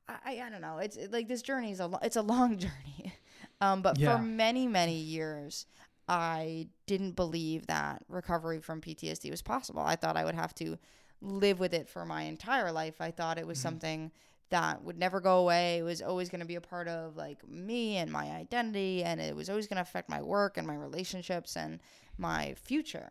[0.09, 2.59] I, I don't know it's it, like this journey is a lo- it's a long
[2.65, 3.15] journey
[3.61, 4.17] um but Yeah.
[4.17, 5.67] for many many years
[6.09, 10.77] I didn't believe that recovery from PTSD was possible I thought I would have to
[11.21, 13.63] live with it for my entire life I thought it was Mhm.
[13.63, 14.13] something
[14.53, 17.47] that would never go away it was always going to be a part of like
[17.49, 20.77] me and my identity and it was always going to affect my work and my
[20.77, 21.81] relationships and
[22.19, 23.11] my future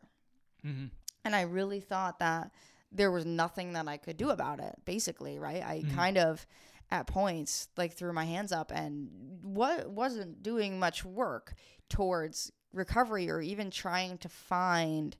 [0.63, 0.87] hmm
[1.23, 2.51] and I really thought that
[2.91, 5.63] there was nothing that I could do about it, basically, right?
[5.63, 5.95] I Mhm.
[5.95, 6.45] kind of,
[6.89, 9.09] at points, like threw my hands up and
[9.41, 11.53] what wasn't doing much work
[11.89, 15.15] towards recovery or even trying to find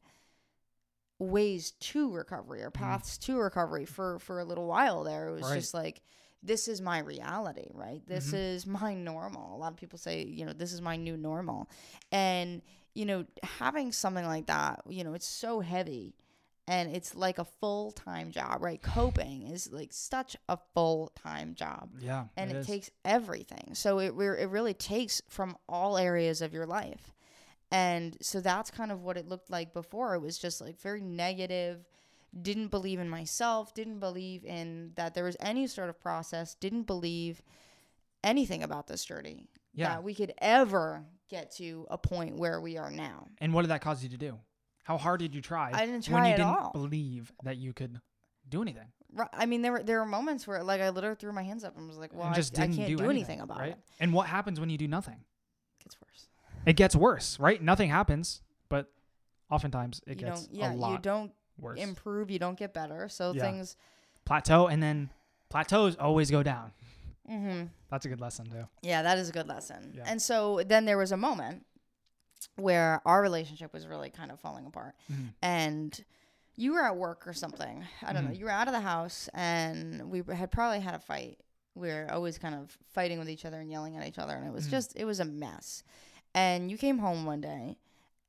[1.22, 5.28] ways to recovery or paths to recovery for for a little while there.
[5.30, 5.56] It was Right.
[5.56, 6.02] just like
[6.44, 8.02] this is my reality, right?
[8.08, 8.34] This Mhm.
[8.34, 9.56] is my normal.
[9.56, 11.70] A lot of people say, you know, this is my new normal.
[12.12, 12.62] And
[12.94, 16.14] you know, having something like that, you know, it's so heavy
[16.68, 18.82] and it's like a full time job, right?
[18.82, 22.26] Coping is like such a full time job Yeah.
[22.36, 23.76] and it takes everything.
[23.76, 27.11] So it, it really takes from all areas of your life.
[27.72, 30.14] And so that's kind of what it looked like before.
[30.16, 31.86] It was just like very negative,
[32.42, 36.84] didn't believe in myself, didn't believe in that there was any sort of process, didn't
[36.84, 37.42] believe
[38.24, 39.90] anything about this journey Yeah.
[39.90, 43.28] that we could ever get to a point where we are now.
[43.40, 44.38] And what did that cause you to do?
[44.84, 45.72] How hard did you try?
[45.74, 46.72] I didn't when try you at didn't all.
[46.74, 48.02] believe that you could
[48.50, 48.88] do anything.
[49.14, 51.64] Ri- I mean, there were there were moments where like I literally threw my hands
[51.64, 53.72] up and was like, "Well, I, just I didn't can't do, do, anything, about right?
[53.72, 55.16] it." And what happens when you do nothing?
[55.80, 56.28] It gets worse.
[56.66, 57.62] It gets worse, right?
[57.62, 58.92] Nothing happens, but
[59.50, 61.80] oftentimes it you gets don't, yeah, a lot you don't worse.
[61.80, 63.08] improve, you don't get better.
[63.10, 63.42] So Yeah.
[63.44, 63.76] things.
[64.26, 65.10] Plateau and then
[65.50, 66.72] plateaus always go down.
[67.28, 68.68] hmm That's a good lesson too.
[68.82, 69.94] Yeah, that is a good lesson.
[69.96, 70.04] Yeah.
[70.08, 71.66] And so then there was a moment
[72.56, 75.34] where our relationship was really kind of falling apart, Mhm.
[75.42, 76.06] and
[76.56, 77.86] you were at work or something.
[78.02, 78.32] I don't know.
[78.32, 78.38] Mhm.
[78.40, 81.40] You were out of the house, and we had probably had a fight.
[81.76, 84.46] We were always kind of fighting with each other and yelling at each other, and
[84.48, 84.72] it was Mhm.
[84.72, 85.84] just it was a mess.
[86.34, 87.78] And you came home one day,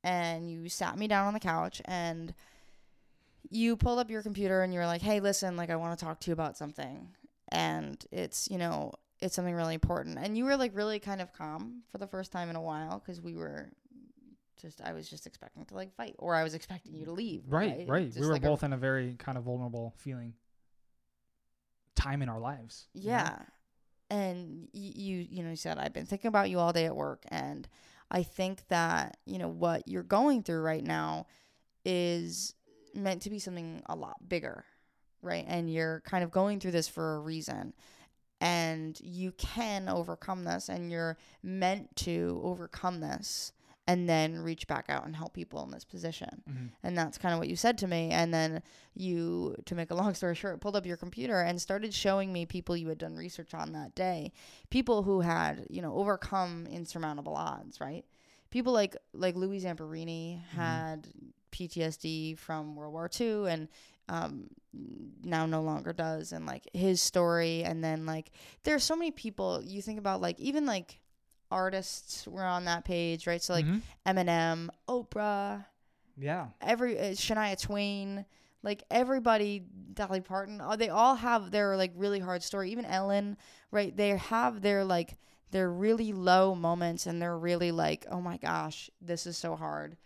[0.03, 2.33] and you sat me down on the couch and
[3.49, 6.03] you pulled up your computer and you were like, "Hey, listen, like I want to
[6.05, 7.09] talk to you about something."
[7.49, 10.17] And it's, you know, it's something really important.
[10.17, 12.99] And you were like really kind of calm for the first time in a while
[12.99, 13.71] cuz we were
[14.61, 17.43] just I was just expecting to like fight or I was expecting you to leave.
[17.47, 18.07] Right, right.
[18.07, 20.33] Just we were like a- both in a very kind of vulnerable feeling
[21.95, 22.87] time in our lives.
[22.93, 23.09] you know?
[23.09, 23.39] Yeah.
[24.09, 26.95] And y- you, you know, you said, I've been thinking about you all day at
[26.95, 27.23] work.
[27.29, 27.67] And
[28.13, 31.25] I think that, you know, what you're going through right now
[31.83, 32.53] is
[32.93, 34.63] meant to be something a lot bigger,
[35.23, 35.43] right?
[35.47, 37.73] And you're kind of going through this for a reason.
[38.39, 43.53] And you can overcome this, and you're meant to overcome this
[43.85, 46.41] and then reach back out and help people in this position.
[46.49, 46.69] Mhm.
[46.83, 48.11] And that's kind of what you said to me.
[48.11, 48.61] And then
[48.93, 52.45] you, to make a long story short, pulled up your computer and started showing me
[52.45, 54.31] people you had done research on that day.
[54.69, 58.05] People who had, you know, overcome insurmountable odds, right?
[58.51, 61.07] People like like Louis Zamperini had
[61.51, 63.67] PTSD from World War II and
[64.09, 64.47] um,
[65.23, 66.31] now no longer does.
[66.31, 67.63] And like his story.
[67.63, 68.31] And then like
[68.63, 70.99] there are so many people you think about, like even like
[71.53, 73.41] artists were on that page, right?
[73.41, 73.81] So like Mhm.
[74.05, 75.65] Eminem, Oprah,
[76.17, 76.47] yeah.
[76.61, 78.25] every uh, Shania Twain,
[78.63, 82.71] like everybody, Dolly Parton, uh, they all have their like really hard story.
[82.71, 83.37] Even Ellen,
[83.71, 83.95] right?
[83.95, 85.17] They have their like
[85.51, 89.97] their really low moments and they're really like, oh my gosh, this is so hard.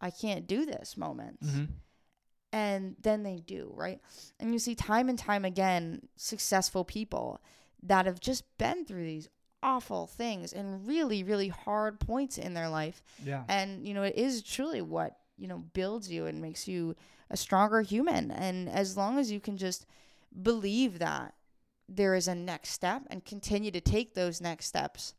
[0.00, 1.46] I can't do this moments.
[1.48, 1.68] Mhm.
[2.52, 4.00] And then they do, right?
[4.38, 7.40] And you see time and time again successful people
[7.82, 9.28] that have just been through these
[9.62, 13.44] awful things and really, really hard points in their life Yeah.
[13.48, 16.94] and you know it is truly what you know builds you and makes you
[17.30, 19.86] a stronger human and as long as you can just
[20.42, 21.34] believe that
[21.88, 25.14] there is a next step and continue to take those next steps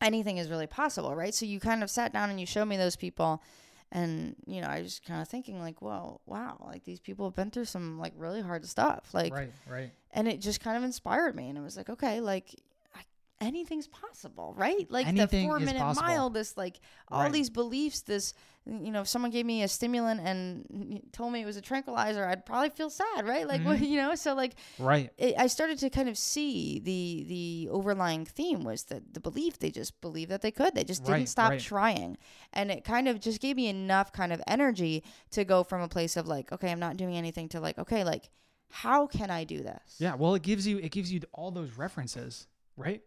[0.00, 2.76] anything is really possible right so you kind of sat down and you showed me
[2.76, 3.42] those people
[3.90, 7.34] and you know i was kind of thinking like well wow like these people have
[7.34, 9.90] been through some like really hard stuff like right, right.
[10.12, 12.54] and it just kind of inspired me and it was like okay like
[13.40, 16.06] anything's possible right like Anything the four minute possible.
[16.08, 17.32] mile this like all Right.
[17.32, 18.34] these beliefs this
[18.66, 22.26] you know if someone gave me a stimulant and told me it was a tranquilizer
[22.26, 23.88] i'd probably feel sad right like what Mhm.
[23.90, 25.12] you know so like Right.
[25.18, 29.58] it, i started to kind of see the the overlying theme was that the belief
[29.60, 31.60] they just believed that they could they just didn't Right, stop right.
[31.60, 32.18] trying
[32.52, 35.88] and it kind of just gave me enough kind of energy to go from a
[35.88, 38.30] place of like okay i'm not doing anything to like okay like
[38.70, 40.16] how can i do this Yeah.
[40.16, 43.00] Well, it gives you it gives you all those references, right?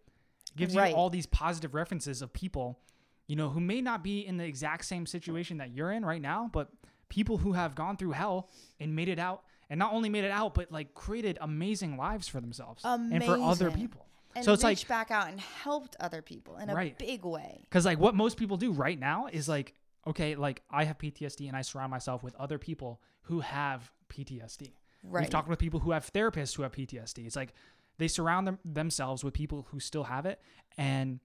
[0.56, 0.90] Gives Right.
[0.92, 2.80] you all these positive references of people,
[3.28, 6.22] you know, who may not be in the exact same situation that you're in right
[6.22, 6.70] now, but
[7.10, 10.32] people who have gone through hell and made it out, and not only made it
[10.32, 14.06] out, but like created amazing lives for themselves and for other people.
[14.36, 16.98] and so it's like reached back out and helped other people in a Right.
[16.98, 17.60] big way.
[17.64, 19.74] Because like what most people do right now is like,
[20.08, 24.74] okay, like I have PTSD and I surround myself with other people who have PTSD.
[25.04, 25.22] Right.
[25.22, 27.26] We've talked with people who have therapists who have PTSD.
[27.26, 27.54] It's like
[28.02, 30.42] they surround them, themselves with people who still have it,
[30.78, 31.20] and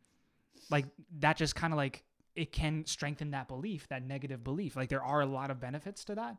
[0.71, 0.87] like
[1.21, 4.77] that just kind of like it can strengthen that belief, that negative belief.
[4.77, 6.37] Like there are a lot of benefits to that,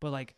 [0.00, 0.34] but like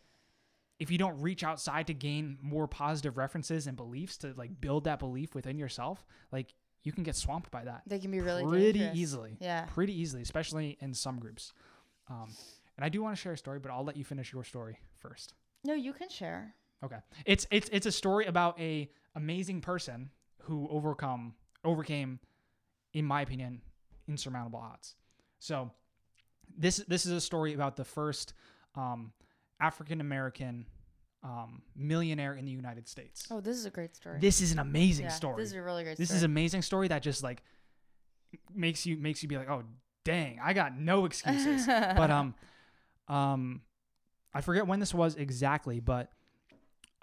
[0.79, 4.83] if you don't reach outside to gain more positive references and beliefs to like build
[4.83, 8.43] that belief within yourself, like you can get swamped by that they can be really
[8.45, 8.97] pretty dangerous.
[8.97, 9.65] easily Yeah.
[9.65, 11.53] pretty easily, especially in some groups.
[12.09, 12.29] Um,
[12.75, 14.77] and I do want to share a story, but I'll let you finish your story
[14.97, 15.33] first.
[15.63, 16.53] No, you can share.
[16.83, 20.11] Okay, it's it's it's a story about a amazing person
[20.43, 21.33] who overcome
[21.65, 22.19] overcame,
[22.93, 23.61] in my opinion,
[24.07, 24.95] insurmountable odds.
[25.39, 25.71] So,
[26.57, 28.33] this this is a story about the first
[28.75, 29.11] um,
[29.59, 30.65] African American
[31.23, 33.27] um, millionaire in the United States.
[33.29, 34.19] Oh, this is a great story.
[34.19, 35.41] This is an amazing yeah, story.
[35.41, 36.17] This is a really great This story.
[36.17, 37.43] is an amazing story that just like
[38.53, 39.63] makes you makes you be like, oh
[40.05, 41.65] dang, I got no excuses.
[41.67, 42.35] but um,
[43.07, 43.61] um,
[44.33, 46.11] I forget when this was exactly, but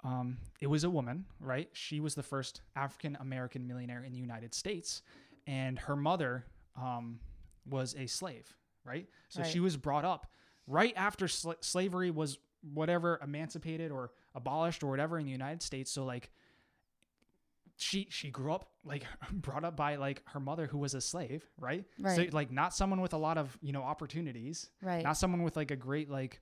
[0.05, 1.67] um, it was a woman, right?
[1.73, 5.01] She was the first African American millionaire in the United States,
[5.47, 6.45] and her mother
[6.79, 7.19] um
[7.67, 9.07] was a slave, right?
[9.29, 10.27] So she was brought up
[10.67, 12.37] right after sla- slavery was
[12.73, 15.91] whatever emancipated or abolished or whatever in the United States.
[15.91, 16.31] So like
[17.77, 21.43] she she grew up like brought up by like her mother who was a slave,
[21.59, 21.83] right?
[21.97, 22.33] So Right.
[22.33, 25.03] like not someone with a lot of, you know, opportunities, right.
[25.03, 26.41] not someone with like a great like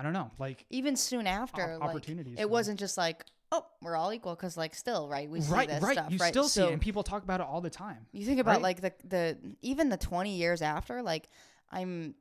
[0.00, 2.36] I don't know, like Even soon after, op- opportunities.
[2.36, 5.28] for it wasn't just like, oh, we're all equal, because like still, right?
[5.28, 5.92] We see right, this right.
[5.92, 6.32] stuff, you right?
[6.32, 8.06] still see it and people talk about it all the time.
[8.12, 8.62] you think about right?
[8.62, 11.28] like the the even the twenty years after, like
[11.70, 12.14] I'm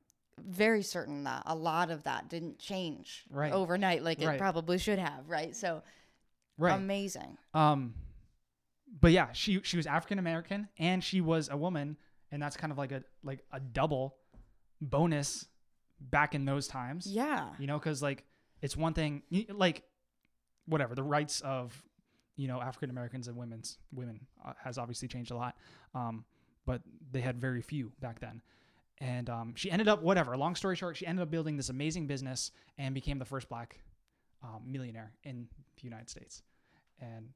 [0.46, 3.54] very certain that a lot of that didn't change Right.
[3.54, 5.56] overnight, like it probably should have, right?
[5.56, 5.82] So
[6.58, 6.76] Right.
[6.76, 7.38] amazing.
[7.54, 7.94] Um,
[9.00, 11.96] but yeah, she she was African American and she was a woman,
[12.30, 14.18] and that's kind of like a like a double
[14.82, 15.48] bonus
[16.02, 17.06] back in those times.
[17.08, 17.50] Yeah.
[17.60, 18.26] You know, because like
[18.62, 19.84] it's one thing, like
[20.66, 21.82] whatever the rights of
[22.36, 25.56] you know African Americans and women's women uh, has obviously changed a lot,
[25.96, 26.24] um,
[26.66, 26.82] but
[27.12, 28.42] they had very few back then.
[29.02, 30.36] And um, she ended up whatever.
[30.36, 33.80] Long story short, she ended up building this amazing business and became the first black
[34.44, 36.44] um, millionaire in the United States.
[37.00, 37.30] And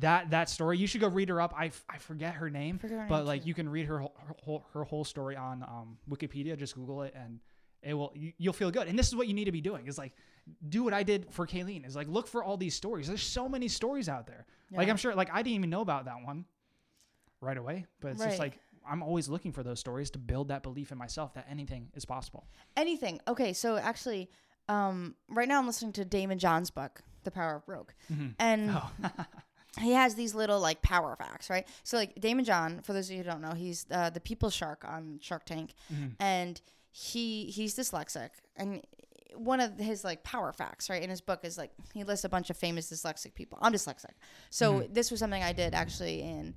[0.00, 1.54] that that story, you should go read her up.
[1.56, 3.48] I, f- I forget her name, Forget her but name, like too.
[3.48, 6.56] you can read her whole, her whole her whole story on um, Wikipedia.
[6.58, 7.38] Just Google it, and
[7.86, 8.88] it will you, you'll feel good.
[8.88, 10.12] And this is what you need to be doing: is like
[10.68, 11.86] do what I did for Kayleen.
[11.86, 13.06] Is like look for all these stories.
[13.08, 14.46] There's so many stories out there.
[14.72, 16.44] Like I'm sure, like I didn't even know about that one
[17.40, 20.62] right away, but it's just like I'm always looking for those stories to build that
[20.62, 22.46] belief in myself that anything is possible.
[22.76, 23.20] Anything.
[23.28, 24.30] Okay, so actually,
[24.68, 27.94] um, right now I'm listening to Daymond John's book, The Power of Broke,
[28.38, 28.90] and Oh,
[29.80, 31.66] he has these little like power facts, right?
[31.84, 34.50] So like Daymond John, for those of you who don't know, he's uh, the people
[34.50, 35.74] shark on Shark Tank,
[36.20, 36.60] and
[36.98, 38.80] he he's dyslexic, and
[39.34, 42.28] one of his like power facts, right, in his book is like he lists a
[42.30, 43.58] bunch of famous dyslexic people.
[43.60, 44.14] I'm dyslexic,
[44.48, 46.54] so this was something I did actually in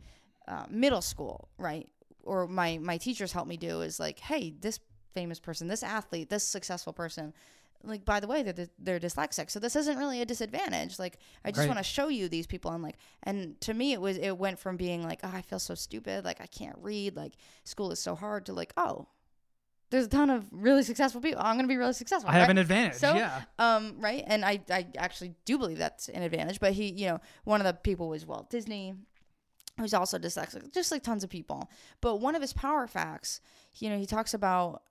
[0.47, 1.89] uh, middle school, right?
[2.23, 4.79] Or my my teachers helped me do is like, hey, this
[5.13, 7.33] famous person, this athlete, this successful person.
[7.83, 10.99] Like by the way, they're they're dyslexic, so this isn't really a disadvantage.
[10.99, 11.67] Like I just Right.
[11.67, 14.57] want to show you these people, and like, and to me, it was it went
[14.57, 17.33] from being like, oh, I feel so stupid, like I can't read, like
[17.65, 19.07] school is so hard, to like, oh,
[19.91, 21.41] there's a ton of really successful people.
[21.43, 22.29] I'm gonna be really successful.
[22.29, 22.95] I have an advantage.
[22.95, 23.41] So, yeah.
[23.57, 26.59] um, right, and I, I actually do believe that's an advantage.
[26.59, 28.93] But he, you know, one of the people was Walt Disney,
[29.79, 31.69] who's also dyslexic, just like tons of people.
[32.01, 33.41] But one of his power facts,
[33.75, 34.83] you know, he talks about,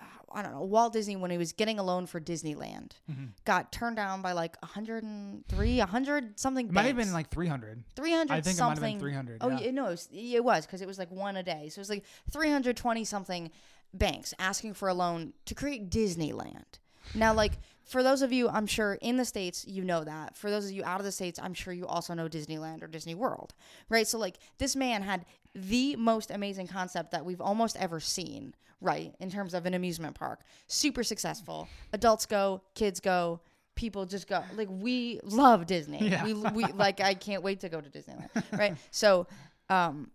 [0.00, 3.24] uh, I don't know, Walt Disney when he was getting a loan for Disneyland, Mm-hmm.
[3.46, 6.66] got turned down by like 103, 100 something.
[6.66, 7.84] It might have been like 300.
[7.96, 8.98] 300 I think it might have been something.
[8.98, 9.38] 300.
[9.40, 9.70] Oh, yeah.
[9.70, 11.68] no, it was it was because it was like one a day.
[11.70, 13.50] So it was like 320 something
[13.92, 16.78] banks asking for a loan to create Disneyland.
[17.14, 17.52] Now, like
[17.84, 20.36] for those of you, I'm sure in the states, you know that.
[20.36, 22.86] For those of you out of the states, I'm sure you also know Disneyland or
[22.86, 23.52] Disney World,
[23.88, 24.06] right?
[24.06, 25.24] So like this man had
[25.54, 29.12] the most amazing concept that we've almost ever seen, right?
[29.18, 31.68] In terms of an amusement park, super successful.
[31.92, 33.40] Adults go, kids go.
[33.74, 36.08] People just go like we love Disney.
[36.10, 36.24] Yeah.
[36.24, 38.76] We we like I can't wait to go to Disneyland, right?
[38.90, 39.26] So,
[39.70, 40.10] um,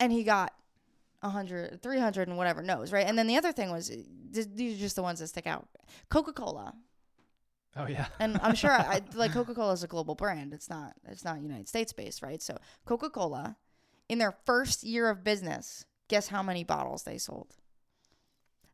[0.00, 0.54] and he got
[1.20, 3.06] 100 300 and whatever knows right?
[3.06, 3.96] And then the other thing was eh,
[4.32, 5.68] th- these are just the ones that stick out.
[6.10, 6.74] Coca-cola.
[7.76, 8.06] Oh yeah.
[8.18, 10.52] and i'm sure I, like coca-cola is a global brand.
[10.52, 12.40] It's not it's not united states based right?
[12.42, 13.56] So coca-cola
[14.08, 17.54] in their first year of business guess how many bottles they sold?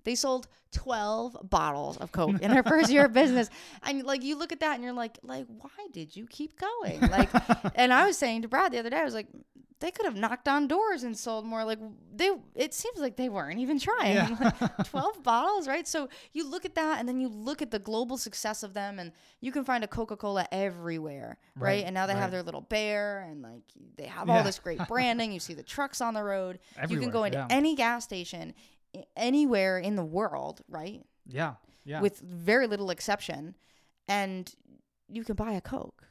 [0.05, 3.49] They sold 12 bottles of coke in their first year of business.
[3.83, 7.01] And like you look at that and you're like like why did you keep going?
[7.01, 7.31] Like
[7.75, 9.29] and i was saying to brad the other day i was like
[9.85, 11.79] they could have knocked on doors and sold more like
[12.17, 14.51] they it seems like they weren't even trying Yeah.
[14.61, 17.79] like 12 bottles right so you look at that and then you look at the
[17.79, 22.07] global success of them and you can find a coca-cola everywhere right, Right, and now
[22.07, 22.21] they right.
[22.23, 23.63] have their little bear and like
[23.97, 27.11] they have all this great branding you see the trucks on the road you can
[27.11, 27.47] go into yeah.
[27.51, 28.55] any gas station
[29.17, 31.55] anywhere in the world right Yeah.
[31.85, 32.01] Yeah.
[32.01, 33.55] with very little exception
[34.09, 34.51] and
[35.09, 36.07] you can buy a coke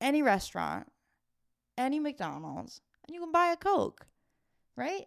[0.00, 0.88] any restaurant
[1.80, 4.06] any mcdonald's and you can buy a coke
[4.76, 5.06] right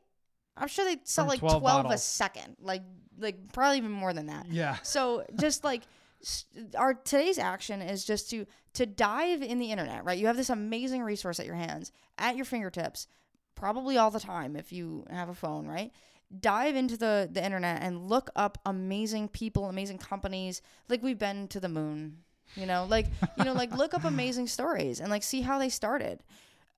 [0.58, 2.04] i'm sure they sell From like 12 12, a bottles.
[2.04, 2.82] second like
[3.18, 4.78] like probably even more than that yeah.
[4.84, 5.84] so just like
[6.22, 6.46] s-
[6.78, 10.18] our today's action is just to to dive in the internet, right?
[10.18, 13.06] You have this amazing resource at your hands, at your fingertips,
[13.54, 15.92] probably all the time if you have a phone, right?
[16.40, 20.64] Dive into the the internet and look up amazing people, amazing companies.
[20.90, 22.24] Like we've been to the moon,
[22.56, 23.06] you know, like
[23.38, 26.24] you know, like look up amazing stories and like see how they started.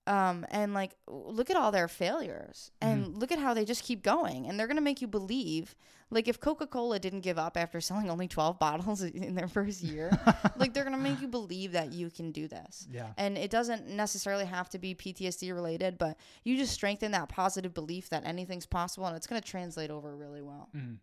[0.08, 4.04] Um, and like look at all their failures and look at how they just keep
[4.04, 5.74] going and they're gonna make you believe
[6.12, 10.12] like if coca-cola didn't give up after selling only 12 bottles in their first year
[10.58, 13.14] like they're gonna make you believe that you can do this Yeah.
[13.18, 17.74] and it doesn't necessarily have to be ptsd related but you just strengthen that positive
[17.74, 20.98] belief that anything's possible and it's gonna translate over really well Mhm.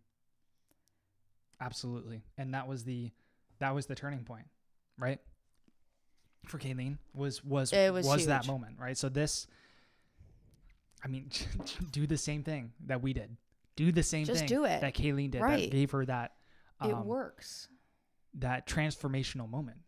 [1.60, 2.22] Absolutely.
[2.38, 3.10] And that was the
[3.58, 4.46] that was the turning point,
[4.98, 5.20] right?
[6.46, 8.96] For Kayleen was was It was that moment, right?
[8.96, 9.46] So this
[11.04, 11.30] I mean,
[11.90, 13.36] do the same thing that we did.
[13.76, 14.80] Do the same Just thing do it.
[14.80, 15.70] that Kayleen did Right.
[15.70, 16.32] that gave her that
[16.84, 17.68] it um, works
[18.34, 19.78] that transformational moment.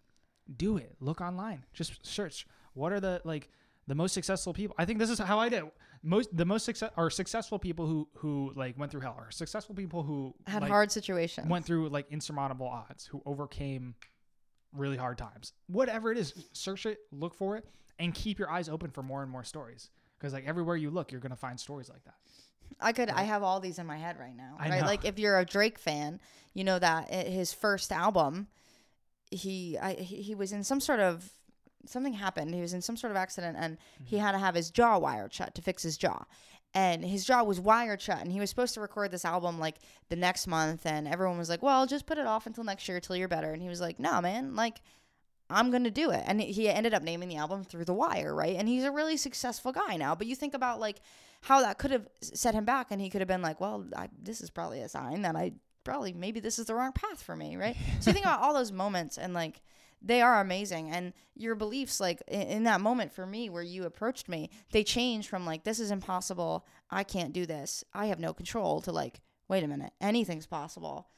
[0.57, 0.97] Do it.
[1.01, 1.65] Look online.
[1.73, 3.51] Just search what are the like
[3.87, 4.75] the most successful people.
[4.79, 5.65] I think this is how I did.
[6.03, 9.75] Most the most success are successful people who who like went through hell or successful
[9.75, 13.95] people who had like, hard situations went through like insurmountable odds, who overcame
[14.75, 15.53] really hard times.
[15.69, 17.65] Whatever it is, search it, look for it,
[17.99, 19.91] and keep your eyes open for more and more stories.
[20.19, 22.15] Because like everywhere you look, you're gonna find stories like that.
[22.81, 23.09] I could.
[23.11, 24.57] I have all these in my head right now.
[24.59, 24.87] I right, know.
[24.87, 26.21] like if you're a Drake fan,
[26.55, 28.49] you know that his first album,
[29.31, 31.31] he I, he he was in some sort of
[31.87, 32.55] something happened.
[32.55, 34.25] He was in some sort of accident, and he Mm-hmm.
[34.25, 36.25] had to have his jaw wired shut to fix his jaw.
[36.75, 39.77] And his jaw was wired shut, and he was supposed to record this album like
[40.09, 40.87] the next month.
[40.87, 43.53] And everyone was like, "Well, just put it off until next year, till you're better."
[43.53, 44.81] And he was like, "No, man, like."
[45.51, 48.57] I'm gonna do it, and he ended up naming the album "Through the Wire," right?
[48.57, 50.15] And he's a really successful guy now.
[50.15, 51.01] But you think about like
[51.43, 54.09] how that could have set him back, and he could have been like, "Well, I,
[54.21, 55.53] this is probably a sign that I
[55.85, 57.77] probably maybe this is the wrong path for me," right?
[58.01, 59.61] so you think about all those moments, and like
[60.05, 63.85] they are amazing, and your beliefs, like in, in that moment for me, where you
[63.85, 68.21] approached me, they changed from like "this is impossible," "I can't do this," "I have
[68.21, 71.09] no control," to like, "Wait a minute, anything's possible."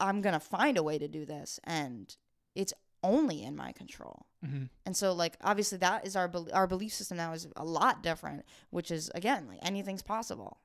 [0.00, 2.14] I'm gonna find a way to do this, and
[2.54, 4.26] it's only in my control.
[4.44, 4.68] Mhm.
[4.86, 8.02] And so, like, obviously, that is our bel our belief system now is a lot
[8.02, 10.60] different, which is again like anything's possible,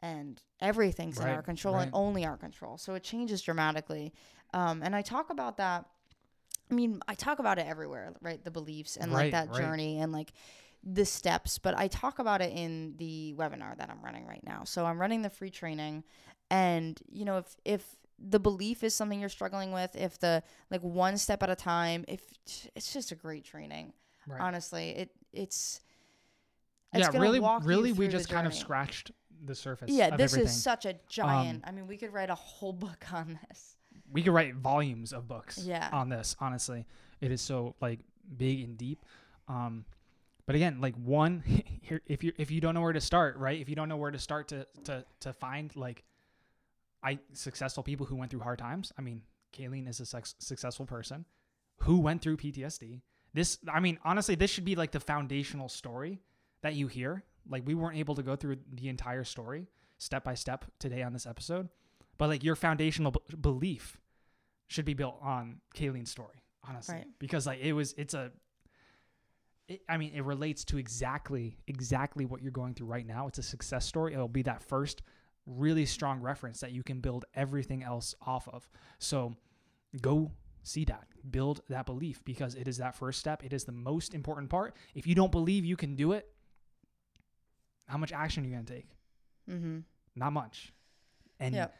[0.00, 2.78] and everything's in our Right, control and only our control.
[2.78, 4.12] So it changes dramatically.
[4.52, 5.86] Um, and I talk about that.
[6.70, 8.42] I mean, I talk about it everywhere, right?
[8.42, 9.62] The beliefs and Right, like that right.
[9.62, 10.32] journey and like
[10.82, 11.58] the steps.
[11.58, 14.64] But I talk about it in the webinar that I'm running right now.
[14.64, 16.04] So I'm running the free training,
[16.50, 20.82] and you know, if if the belief is something you're struggling with, if the like
[20.82, 22.22] one step at a time, if
[22.74, 23.92] it's just a great training.
[24.26, 24.40] Right.
[24.40, 25.80] Honestly, it it's
[26.92, 29.10] it's yeah, really, really, we just kind of scratched
[29.44, 29.90] the surface.
[29.90, 30.48] Yeah, of this everything.
[30.48, 31.64] is such a um, giant.
[31.64, 33.76] I mean, we could write a whole book on this.
[34.12, 35.88] We could write volumes of books Yeah.
[35.92, 36.86] on this honestly
[37.20, 38.00] it is so like
[38.36, 39.04] big and deep
[39.48, 39.84] um
[40.46, 41.42] but again like one
[41.82, 43.96] here if you if you don't know where to start right if you don't know
[43.96, 46.04] where to start to to to find like
[47.02, 50.84] i successful people who went through hard times i mean Kayleen is a sex, successful
[50.86, 51.24] person
[51.78, 53.02] who went through PTSD.
[53.34, 56.18] This, I mean, honestly, this should be like the foundational story
[56.62, 57.22] that you hear.
[57.48, 61.12] Like, we weren't able to go through the entire story step by step today on
[61.12, 61.68] this episode,
[62.18, 63.98] but like your foundational b- belief
[64.68, 67.06] should be built on Kayleen's story, honestly, Right.
[67.18, 68.32] because like it was, it's a,
[69.68, 73.26] it, I mean, it relates to exactly, exactly what you're going through right now.
[73.28, 74.12] It's a success story.
[74.14, 75.02] It'll be that first
[75.46, 78.68] really strong reference that you can build everything else off of.
[78.98, 79.34] So
[80.00, 80.30] go
[80.62, 83.44] see that, build that belief because it is that first step.
[83.44, 84.74] It is the most important part.
[84.94, 86.26] If you don't believe you can do it,
[87.86, 88.86] how much action are you going to take?
[89.50, 89.78] Mm-hmm.
[90.16, 90.72] Not much.
[91.40, 91.74] And Yep.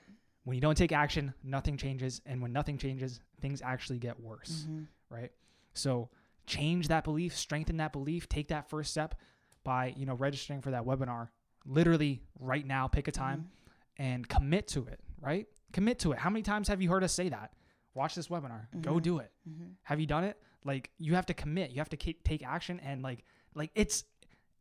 [0.45, 2.21] When you don't take action, nothing changes.
[2.27, 4.83] And when nothing changes, things actually get worse Mm-hmm.
[5.11, 5.33] right?
[5.75, 6.09] So
[6.47, 9.15] change that belief, strengthen that belief, take that first step
[9.65, 11.29] by, you know, registering for that webinar.
[11.67, 13.51] Literally right now, pick a time
[13.97, 15.47] and commit to it, right?
[15.73, 16.19] Commit to it.
[16.19, 17.53] How many times have you heard us say that?
[17.95, 18.67] Watch this webinar.
[18.83, 19.03] Go Mhm.
[19.03, 19.33] do it.
[19.49, 19.69] Mm-hmm.
[19.85, 20.41] Have you done it?
[20.65, 21.71] Like you have to commit.
[21.71, 23.25] You have to ca- take action and like
[23.55, 24.05] like it's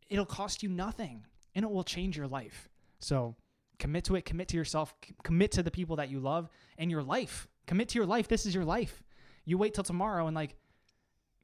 [0.09, 1.25] it'll cost you nothing
[1.55, 2.69] and it will change your life.
[2.99, 3.35] So
[3.83, 7.03] commit to it, commit to yourself, commit to the people that you love and your
[7.03, 7.47] life.
[7.67, 8.27] Commit to your life.
[8.29, 9.03] This is your life.
[9.43, 10.55] You wait till tomorrow and like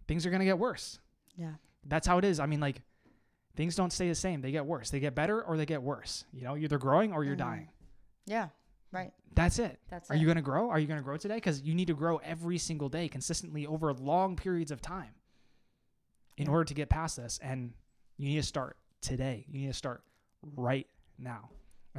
[0.08, 1.00] things are going to get worse.
[1.36, 1.56] Yeah.
[1.86, 2.40] That's how it is.
[2.40, 2.82] I mean like
[3.58, 4.40] things don't stay the same.
[4.42, 4.90] They get worse.
[4.90, 6.24] They get better or they get worse.
[6.32, 7.40] You know, you're either growing or you're Mhm.
[7.50, 7.70] dying.
[8.26, 8.50] Yeah.
[8.92, 9.12] Right.
[9.36, 9.80] That's it.
[9.90, 10.20] That's Are it.
[10.20, 10.70] you going to grow?
[10.70, 11.36] Are you going to grow today?
[11.36, 15.14] Because you need to grow every single day consistently over long periods of time
[16.38, 16.52] in Yeah.
[16.52, 17.38] order to get past this.
[17.40, 17.74] And
[18.18, 19.46] you need to start today.
[19.50, 20.04] You need to start
[20.42, 20.88] right
[21.18, 21.50] now.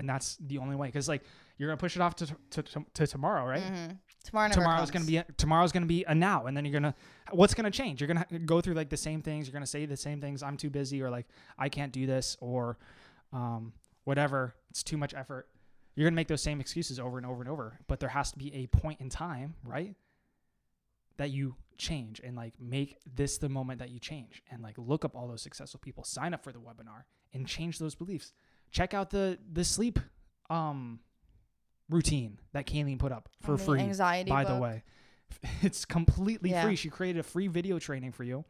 [0.01, 0.89] And that's the only way.
[0.89, 1.23] Because, like,
[1.59, 3.63] you're going to push it off to, to, to, to tomorrow, right?
[3.63, 3.93] Mm-hmm.
[4.25, 6.95] Tomorrow Tomorrow's gonna be a, tomorrow's going to be a now, and then you're gonna
[7.31, 8.01] what's going to change?
[8.01, 9.47] You're going to go through like the same things.
[9.47, 10.43] You're going to say the same things.
[10.43, 11.27] I'm too busy, or like
[11.59, 12.79] I can't do this, or
[13.33, 13.73] um,
[14.05, 14.55] whatever.
[14.71, 15.49] It's too much effort.
[15.95, 17.79] You're going to make those same excuses over and over and over.
[17.89, 19.95] But there has to be a point in time, right,
[21.19, 25.05] that you change and like make this the moment that you change, and like look
[25.05, 28.33] up all those successful people, sign up for the webinar, and change those beliefs.
[28.71, 29.99] Check out the the sleep
[30.49, 31.01] um
[31.89, 34.31] routine that Kayleen put up for And free Anxiety.
[34.31, 34.83] by the way
[35.63, 36.63] it's completely Yeah.
[36.65, 38.45] free she created a free video training for you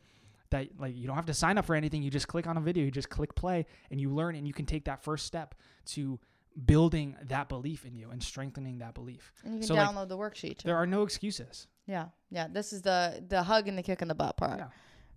[0.51, 2.61] that like you don't have to sign up for anything you just click on a
[2.61, 5.55] video you just click play and you learn and you can take that first step
[5.87, 6.19] to
[6.67, 10.09] building that belief in you and strengthening that belief And you can So, like, download
[10.09, 10.59] the worksheet.
[10.59, 10.67] Too.
[10.69, 12.47] there are no excuses Yeah, yeah.
[12.49, 14.69] This is the the hug and the kick in the butt part, Yeah.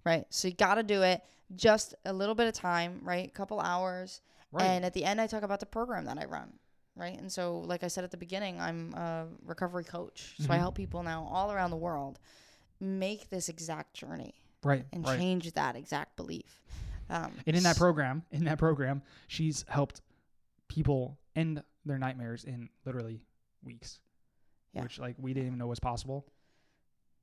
[0.06, 0.26] right?
[0.30, 1.22] So you got to do it.
[1.56, 3.28] Just a little bit of time, right?
[3.28, 4.22] A couple hours,
[4.54, 6.54] right and at the end, I talk about the program that I run,
[6.96, 7.18] right?
[7.20, 10.60] And so, like I said at the beginning, I'm a recovery coach, so I Mhm.
[10.60, 12.20] help people now all around the world
[12.80, 14.34] make this exact journey
[14.64, 16.62] right and right change that exact belief.
[17.10, 20.02] Um, and in that program in that program she's helped
[20.70, 23.22] people end their nightmares in literally
[23.62, 24.00] weeks
[24.74, 24.84] Yeah.
[24.84, 26.26] which like we didn't even know was possible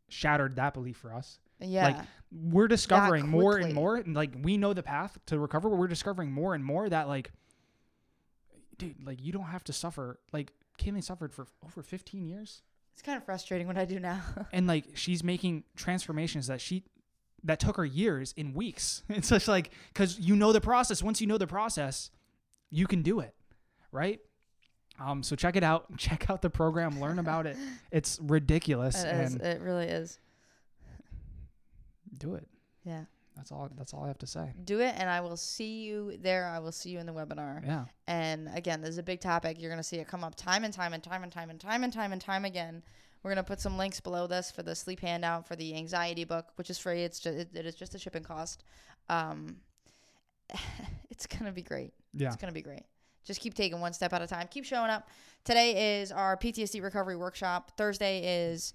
[0.08, 1.96] shattered that belief for us yeah, Like
[2.32, 5.88] we're discovering more and more and like we know the path to recover but we're
[5.88, 7.32] discovering more and more that like
[8.78, 10.18] dude, like you don't have to suffer.
[10.32, 12.62] Like Kayleen suffered for over 15 years,
[12.94, 14.20] It's kind of frustrating what I do now.
[14.52, 16.84] and like she's making transformations that she
[17.44, 19.02] that took her years in weeks.
[19.08, 21.02] It's just like because you know the process.
[21.02, 22.10] Once you know the process,
[22.70, 23.34] you can do it,
[23.92, 24.20] right?
[24.98, 25.86] Um, so check it out.
[25.96, 27.00] Check out the program.
[27.00, 27.56] Learn about it.
[27.90, 30.18] It's ridiculous, it, is, and it really is.
[32.18, 32.48] Do it.
[32.84, 33.04] Yeah.
[33.36, 33.70] That's all.
[33.76, 34.52] That's all I have to say.
[34.64, 36.46] Do it, and I will see you there.
[36.46, 37.64] I will see you in the webinar.
[37.64, 37.84] Yeah.
[38.06, 39.60] And again, this is a big topic.
[39.60, 41.60] You're going to see it come up time and time and time and time and
[41.60, 42.82] time and time and time again.
[43.22, 46.24] We're going to put some links below this for the sleep handout for the anxiety
[46.24, 47.02] book, which is free.
[47.02, 48.64] It's just it, it is just a shipping cost.
[49.08, 49.56] Um,
[51.10, 51.92] it's going to be great.
[52.14, 52.28] Yeah.
[52.28, 52.82] It's going to be great.
[53.24, 54.48] Just keep taking one step at a time.
[54.50, 55.08] Keep showing up.
[55.44, 57.72] Today is our PTSD recovery workshop.
[57.76, 58.74] Thursday is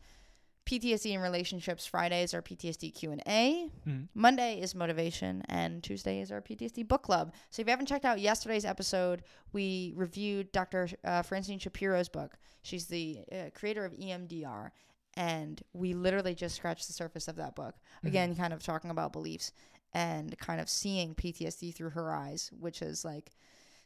[0.66, 1.86] PTSD and relationships.
[1.86, 3.70] Friday is our PTSD Q&A.
[3.88, 4.08] Mhm.
[4.14, 7.34] Monday is motivation and Tuesday is our PTSD book club.
[7.52, 10.90] So if you haven't checked out yesterday's episode, we reviewed Dr.
[11.04, 12.38] Uh, Francine Shapiro's book.
[12.64, 14.72] She's the uh, creator of EMDR
[15.16, 17.76] and we literally just scratched the surface of that book.
[17.98, 18.08] Mm-hmm.
[18.08, 19.52] Again, kind of talking about beliefs
[19.94, 23.32] and kind of seeing PTSD through her eyes, which is like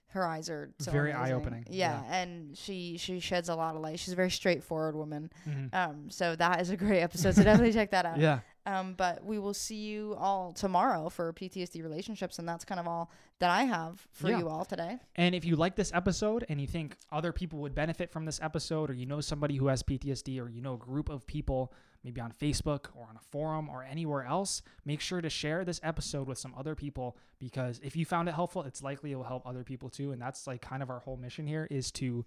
[0.10, 1.66] her eyes are so Very eye-opening.
[1.70, 3.99] Yeah, and she she sheds a lot of light.
[3.99, 5.32] She's a very straightforward woman.
[5.47, 5.74] Mhm.
[5.74, 7.36] Um, so that is a great episode.
[7.36, 8.18] So definitely check that out.
[8.20, 8.39] Yeah.
[8.66, 12.88] Um, but we will see you all tomorrow for PTSD relationships, and that's kind of
[12.88, 14.39] all that I have for Yeah.
[14.39, 14.97] you all today.
[15.16, 18.39] And if you like this episode and you think other people would benefit from this
[18.41, 21.72] episode, or you know somebody who has PTSD, or you know a group of people,
[22.04, 25.80] maybe on Facebook or on a forum or anywhere else, make sure to share this
[25.84, 29.24] episode with some other people because if you found it helpful, it's likely it will
[29.24, 30.12] help other people too.
[30.12, 32.26] And that's like kind of our whole mission here is to,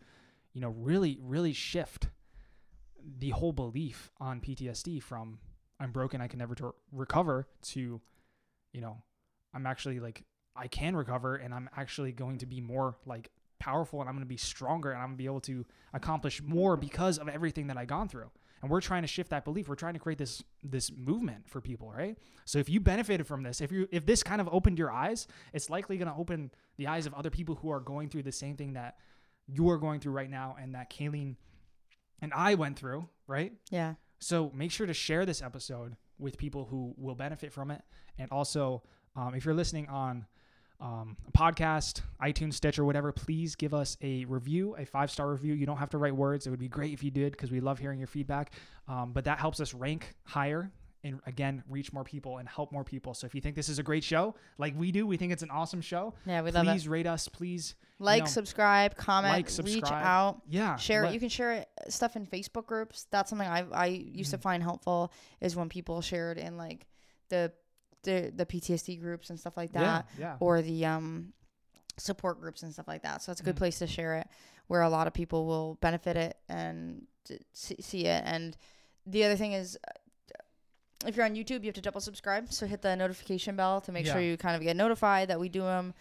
[0.53, 2.09] you know, really, really shift
[3.18, 5.39] the whole belief on PTSD from
[5.81, 8.01] I'm broken, I can never to recover to,
[8.73, 9.03] you know,
[9.55, 14.01] I'm actually like I can recover and I'm actually going to be more like powerful
[14.01, 16.77] and I'm going to be stronger and I'm going to be able to accomplish more
[16.77, 18.31] because of everything that I've gone through.
[18.63, 19.69] And we're trying to shift that belief.
[19.69, 22.17] We're trying to create this this movement for people, right?
[22.45, 25.27] So if you benefited from this, if you if this kind of opened your eyes,
[25.53, 28.33] it's likely going to open the eyes of other people who are going through the
[28.33, 28.97] same thing that
[29.49, 31.37] you are going through right now and that Kayleen
[32.21, 33.53] and I went through, right?
[33.71, 33.95] Yeah.
[34.21, 37.83] So make sure to share this episode with people who will benefit from it.
[38.17, 38.85] And also,
[39.17, 40.27] um, if you're listening on
[40.83, 45.55] um, a podcast, iTunes, Stitcher, whatever, please give us a review, a five star review.
[45.55, 46.47] You don't have to write words.
[46.47, 48.53] It would be great if you did because we love hearing your feedback.
[48.89, 50.70] Um, but that helps us rank higher
[51.05, 53.14] and again reach more people and help more people.
[53.14, 55.43] So if you think this is a great show, like we do, we think it's
[55.45, 56.14] an awesome show.
[56.26, 57.28] Yeah, we love please rate us.
[57.28, 60.43] Please, Like, know, subscribe, comment, like, reach out.
[60.49, 61.14] yeah, share let- it.
[61.14, 63.07] You can share it, stuff in Facebook groups.
[63.11, 64.43] That's something I I used to Mhm.
[64.43, 66.87] find helpful is when people shared in like
[67.30, 67.53] the
[68.03, 70.36] the the PTSD groups and stuff like that, yeah, yeah.
[70.40, 71.32] or the um
[71.98, 73.22] support groups and stuff like that.
[73.22, 73.59] So it's a good Mhm.
[73.59, 74.26] place to share it,
[74.66, 77.07] where a lot of people will benefit it and
[77.53, 78.22] see, see it.
[78.26, 78.57] And
[79.07, 79.78] the other thing is.
[79.86, 79.90] uh,
[81.05, 82.53] If you're on YouTube, you have to double subscribe.
[82.53, 85.48] So hit the notification bell to make sure you kind of get notified that we
[85.48, 85.94] do them.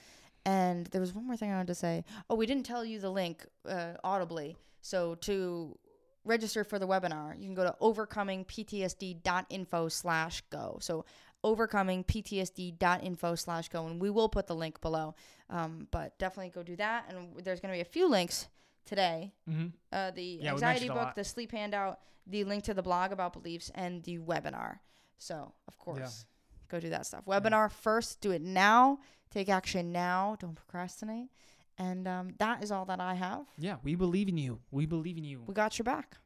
[0.45, 2.03] And there was one more thing I wanted to say.
[2.29, 4.57] Oh, we didn't tell you the link uh, audibly.
[4.81, 5.77] So to
[6.23, 10.77] register for the webinar, you can go to overcomingptsd.info slash go.
[10.81, 11.03] So
[11.43, 13.85] overcomingptsd.info slash go.
[13.87, 15.15] And we will put the link below.
[15.49, 17.05] Um, but definitely go do that.
[17.09, 18.47] And there's going to be a few links
[18.85, 19.33] today.
[19.47, 23.33] hmm Uh, the Yeah, anxiety book, the sleep handout, the link to the blog about
[23.33, 24.79] beliefs, and the webinar.
[25.17, 26.25] So, of course,
[26.69, 27.25] go do that stuff.
[27.25, 28.99] Webinar first, do it now.
[29.29, 30.35] Take action now.
[30.39, 31.29] Don't procrastinate.
[31.77, 33.45] And um, that is all that I have.
[33.57, 34.59] Yeah, we believe in you.
[34.71, 35.43] We believe in you.
[35.47, 36.17] We got your back.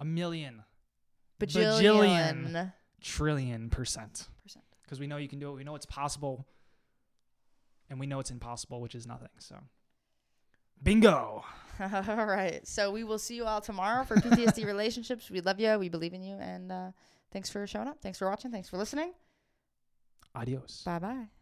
[0.00, 0.62] A million.
[1.40, 1.80] Bajillion.
[2.52, 2.72] Bajillion.
[3.00, 3.68] trillion.
[3.70, 4.28] Percent.
[4.82, 5.54] Because we know you can do it.
[5.54, 6.46] We know it's possible.
[7.90, 9.28] And we know it's impossible, which is nothing.
[9.38, 9.56] So,
[10.82, 11.44] bingo.
[11.80, 12.66] all right.
[12.66, 15.30] So we will see you all tomorrow for PTSD relationships.
[15.30, 15.78] We love you.
[15.78, 16.36] We believe in you.
[16.36, 16.90] And uh,
[17.32, 18.00] thanks for showing up.
[18.00, 18.50] Thanks for watching.
[18.50, 19.12] Thanks for listening.
[20.34, 20.82] Adios.
[20.84, 21.41] Bye bye.